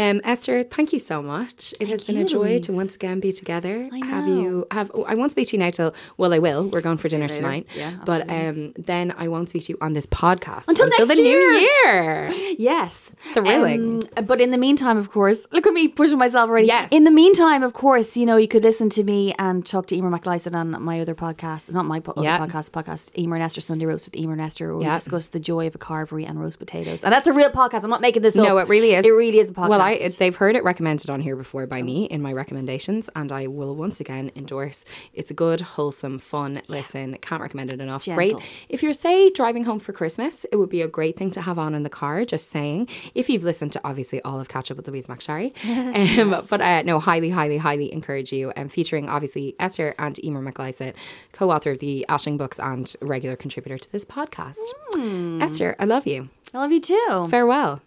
[0.03, 1.57] Um, Esther, thank you so much.
[1.81, 2.65] It has been a joy Louise.
[2.68, 3.76] to once again be together.
[3.97, 4.88] I Have you have?
[4.93, 6.61] oh, I won't speak to you now till well, I will.
[6.72, 7.39] We're going for dinner later.
[7.41, 7.64] tonight.
[7.81, 11.19] Yeah, but um, then I won't speak to you on this podcast Until the next
[11.19, 11.68] new year.
[11.68, 12.34] year.
[12.73, 13.11] Yes.
[13.34, 14.01] Thrilling.
[14.18, 16.68] Um, but in the meantime, of course, look at me pushing myself already.
[16.68, 16.89] Yes.
[16.91, 19.95] In the meantime, of course, you know, you could listen to me and talk to
[19.95, 22.38] Emer McLysaght on my other podcast, not my po- Yeah.
[22.39, 24.93] podcast, podcast, Emer and Esther Sunday Roast with Emer and Esther, where Yeah.
[24.93, 27.03] we discuss the joy of a carvery and roast potatoes.
[27.03, 27.83] And that's a real podcast.
[27.83, 28.45] I'm not making this up.
[28.45, 29.05] No, it really is.
[29.05, 29.69] It really is a podcast.
[29.69, 33.09] Well, I it, they've heard it recommended on here before by me in my recommendations,
[33.15, 34.85] and I will once again endorse.
[35.13, 37.17] It's a good, wholesome, fun listen.
[37.21, 38.05] Can't recommend it enough.
[38.05, 38.35] Great.
[38.69, 41.57] If you're say driving home for Christmas, it would be a great thing to have
[41.59, 42.25] on in the car.
[42.25, 42.87] Just saying.
[43.15, 45.53] If you've listened to obviously all of Catch Up with Louise McSharry,
[46.19, 48.51] um, but uh, no, highly, highly, highly encourage you.
[48.51, 50.93] And featuring obviously Esther and Emer McLysaght,
[51.31, 54.57] co-author of the Aisling books and regular contributor to this podcast.
[54.94, 55.41] Mm.
[55.41, 56.30] Esther, I love you.
[56.53, 57.27] I love you too.
[57.30, 57.81] Farewell.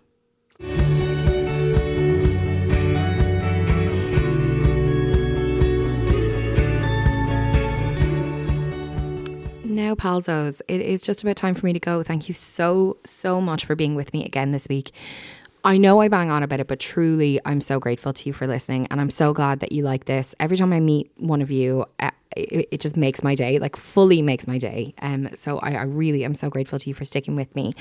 [9.77, 12.03] Now, Palzos, it is just about time for me to go.
[12.03, 14.91] Thank you so, so much for being with me again this week.
[15.67, 18.47] I know I bang on about it, but truly, I'm so grateful to you for
[18.47, 18.87] listening.
[18.89, 20.33] And I'm so glad that you like this.
[20.39, 23.75] Every time I meet one of you, uh, it, it just makes my day, like
[23.75, 24.95] fully makes my day.
[25.03, 27.75] Um, so I, I really am so grateful to you for sticking with me.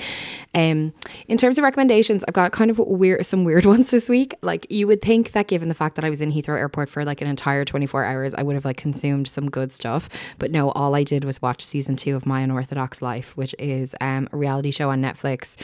[0.52, 0.94] Um,
[1.28, 4.34] in terms of recommendations, I've got kind of weird, some weird ones this week.
[4.42, 7.04] Like you would think that given the fact that I was in Heathrow Airport for
[7.04, 10.08] like an entire 24 hours, I would have like consumed some good stuff.
[10.40, 13.94] But no, all I did was watch season two of My Unorthodox Life, which is
[14.00, 15.56] um, a reality show on Netflix.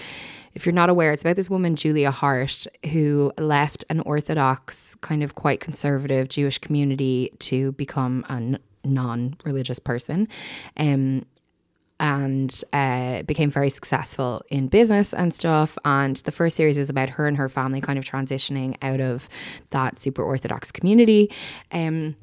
[0.55, 5.23] If you're not aware, it's about this woman, Julia Haart, who left an Orthodox, kind
[5.23, 10.29] of quite conservative Jewish community to become a non religious person.
[10.77, 11.27] Um,
[12.01, 15.79] and uh, became very successful in business and stuff.
[15.85, 19.29] And the first series is about her and her family kind of transitioning out of
[19.71, 21.31] that super Orthodox community.
[21.71, 22.17] Um,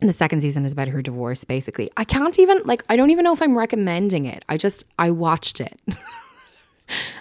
[0.00, 1.90] and the second season is about her divorce, basically.
[1.96, 4.44] I can't even, like, I don't even know if I'm recommending it.
[4.48, 5.78] I just, I watched it.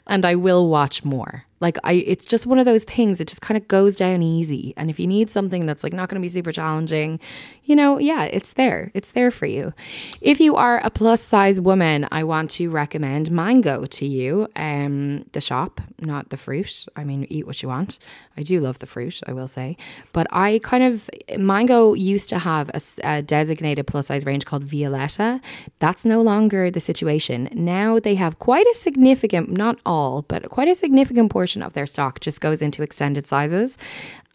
[0.08, 1.46] and I will watch more.
[1.62, 4.74] Like I it's just one of those things it just kind of goes down easy.
[4.78, 7.20] And if you need something that's like not going to be super challenging,
[7.64, 8.92] you know, yeah, it's there.
[8.94, 9.74] It's there for you.
[10.22, 14.48] If you are a plus size woman, I want to recommend Mango to you.
[14.56, 16.86] Um the shop, not the fruit.
[16.96, 18.00] I mean, eat what you want.
[18.38, 19.76] I do love the fruit, I will say.
[20.14, 22.72] But I kind of Mango used to have
[23.04, 25.42] a designated plus size range called Violetta.
[25.80, 27.50] That's no longer the situation.
[27.52, 31.86] Now they have quite a significant, not all, but quite a significant portion of their
[31.86, 33.78] stock just goes into extended sizes.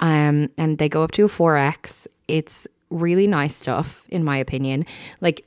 [0.00, 2.06] Um, and they go up to a 4X.
[2.28, 4.86] It's really nice stuff, in my opinion.
[5.20, 5.46] Like,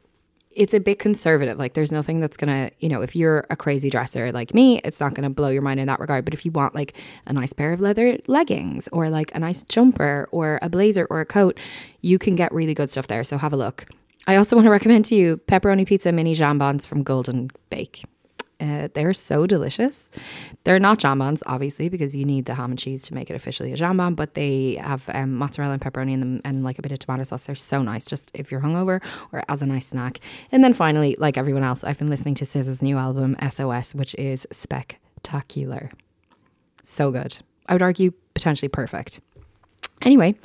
[0.55, 1.57] it's a bit conservative.
[1.59, 4.99] Like, there's nothing that's gonna, you know, if you're a crazy dresser like me, it's
[4.99, 6.25] not gonna blow your mind in that regard.
[6.25, 9.61] But if you want like a nice pair of leather leggings or like a nice
[9.63, 11.59] jumper or a blazer or a coat,
[12.01, 13.23] you can get really good stuff there.
[13.23, 13.85] So have a look.
[14.25, 18.03] I also want to recommend to you pepperoni pizza mini jambons from Golden Bake.
[18.59, 20.09] Uh, they're so delicious.
[20.63, 23.71] They're not jambons, obviously, because you need the ham and cheese to make it officially
[23.71, 26.91] a jambon, but they have um, mozzarella and pepperoni in them and like a bit
[26.91, 27.43] of tomato sauce.
[27.43, 29.01] They're so nice, just if you're hungover
[29.31, 30.19] or as a nice snack.
[30.51, 34.15] And then finally, like everyone else, I've been listening to SZA's new album, SOS, which
[34.15, 35.91] is spectacular.
[36.83, 37.37] So good.
[37.67, 39.19] I would argue potentially perfect.
[40.03, 40.35] Anyway,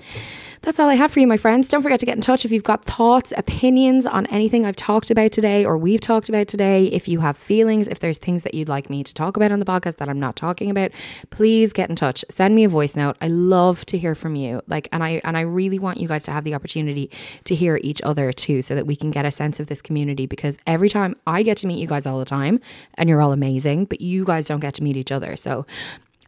[0.63, 1.69] that's all I have for you, my friends.
[1.69, 5.11] Don't forget to get in touch if you've got thoughts, opinions on anything I've talked
[5.11, 6.87] about today or we've talked about today.
[6.87, 9.59] If you have feelings, if there's things that you'd like me to talk about on
[9.59, 10.93] the podcast that I'm not talking about,
[11.31, 12.25] please get in touch.
[12.31, 13.17] Send me a voice note.
[13.21, 14.63] I love to hear from you.
[14.69, 17.11] Like and I and I really want you guys to have the opportunity
[17.45, 20.27] to hear each other too so that we can get a sense of this community
[20.27, 22.61] because every time I get to meet you guys all the time
[22.95, 25.35] and you're all amazing, but you guys don't get to meet each other.
[25.35, 25.67] So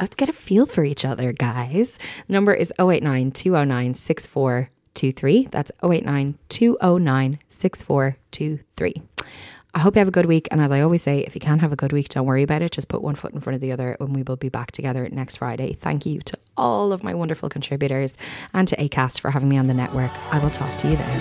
[0.01, 1.99] let's get a feel for each other, guys.
[2.29, 5.49] Number is 089 209 6423.
[5.51, 9.03] That's 089 209 6423.
[9.77, 10.47] I hope you have a good week.
[10.51, 12.63] And as I always say, if you can't have a good week, don't worry about
[12.63, 12.71] it.
[12.71, 15.09] Just put one foot in front of the other, and we will be back together
[15.11, 15.73] next Friday.
[15.73, 18.17] Thank you to all of my wonderful contributors
[18.53, 20.13] and to ACAST for having me on the network.
[20.33, 21.21] I will talk to you then.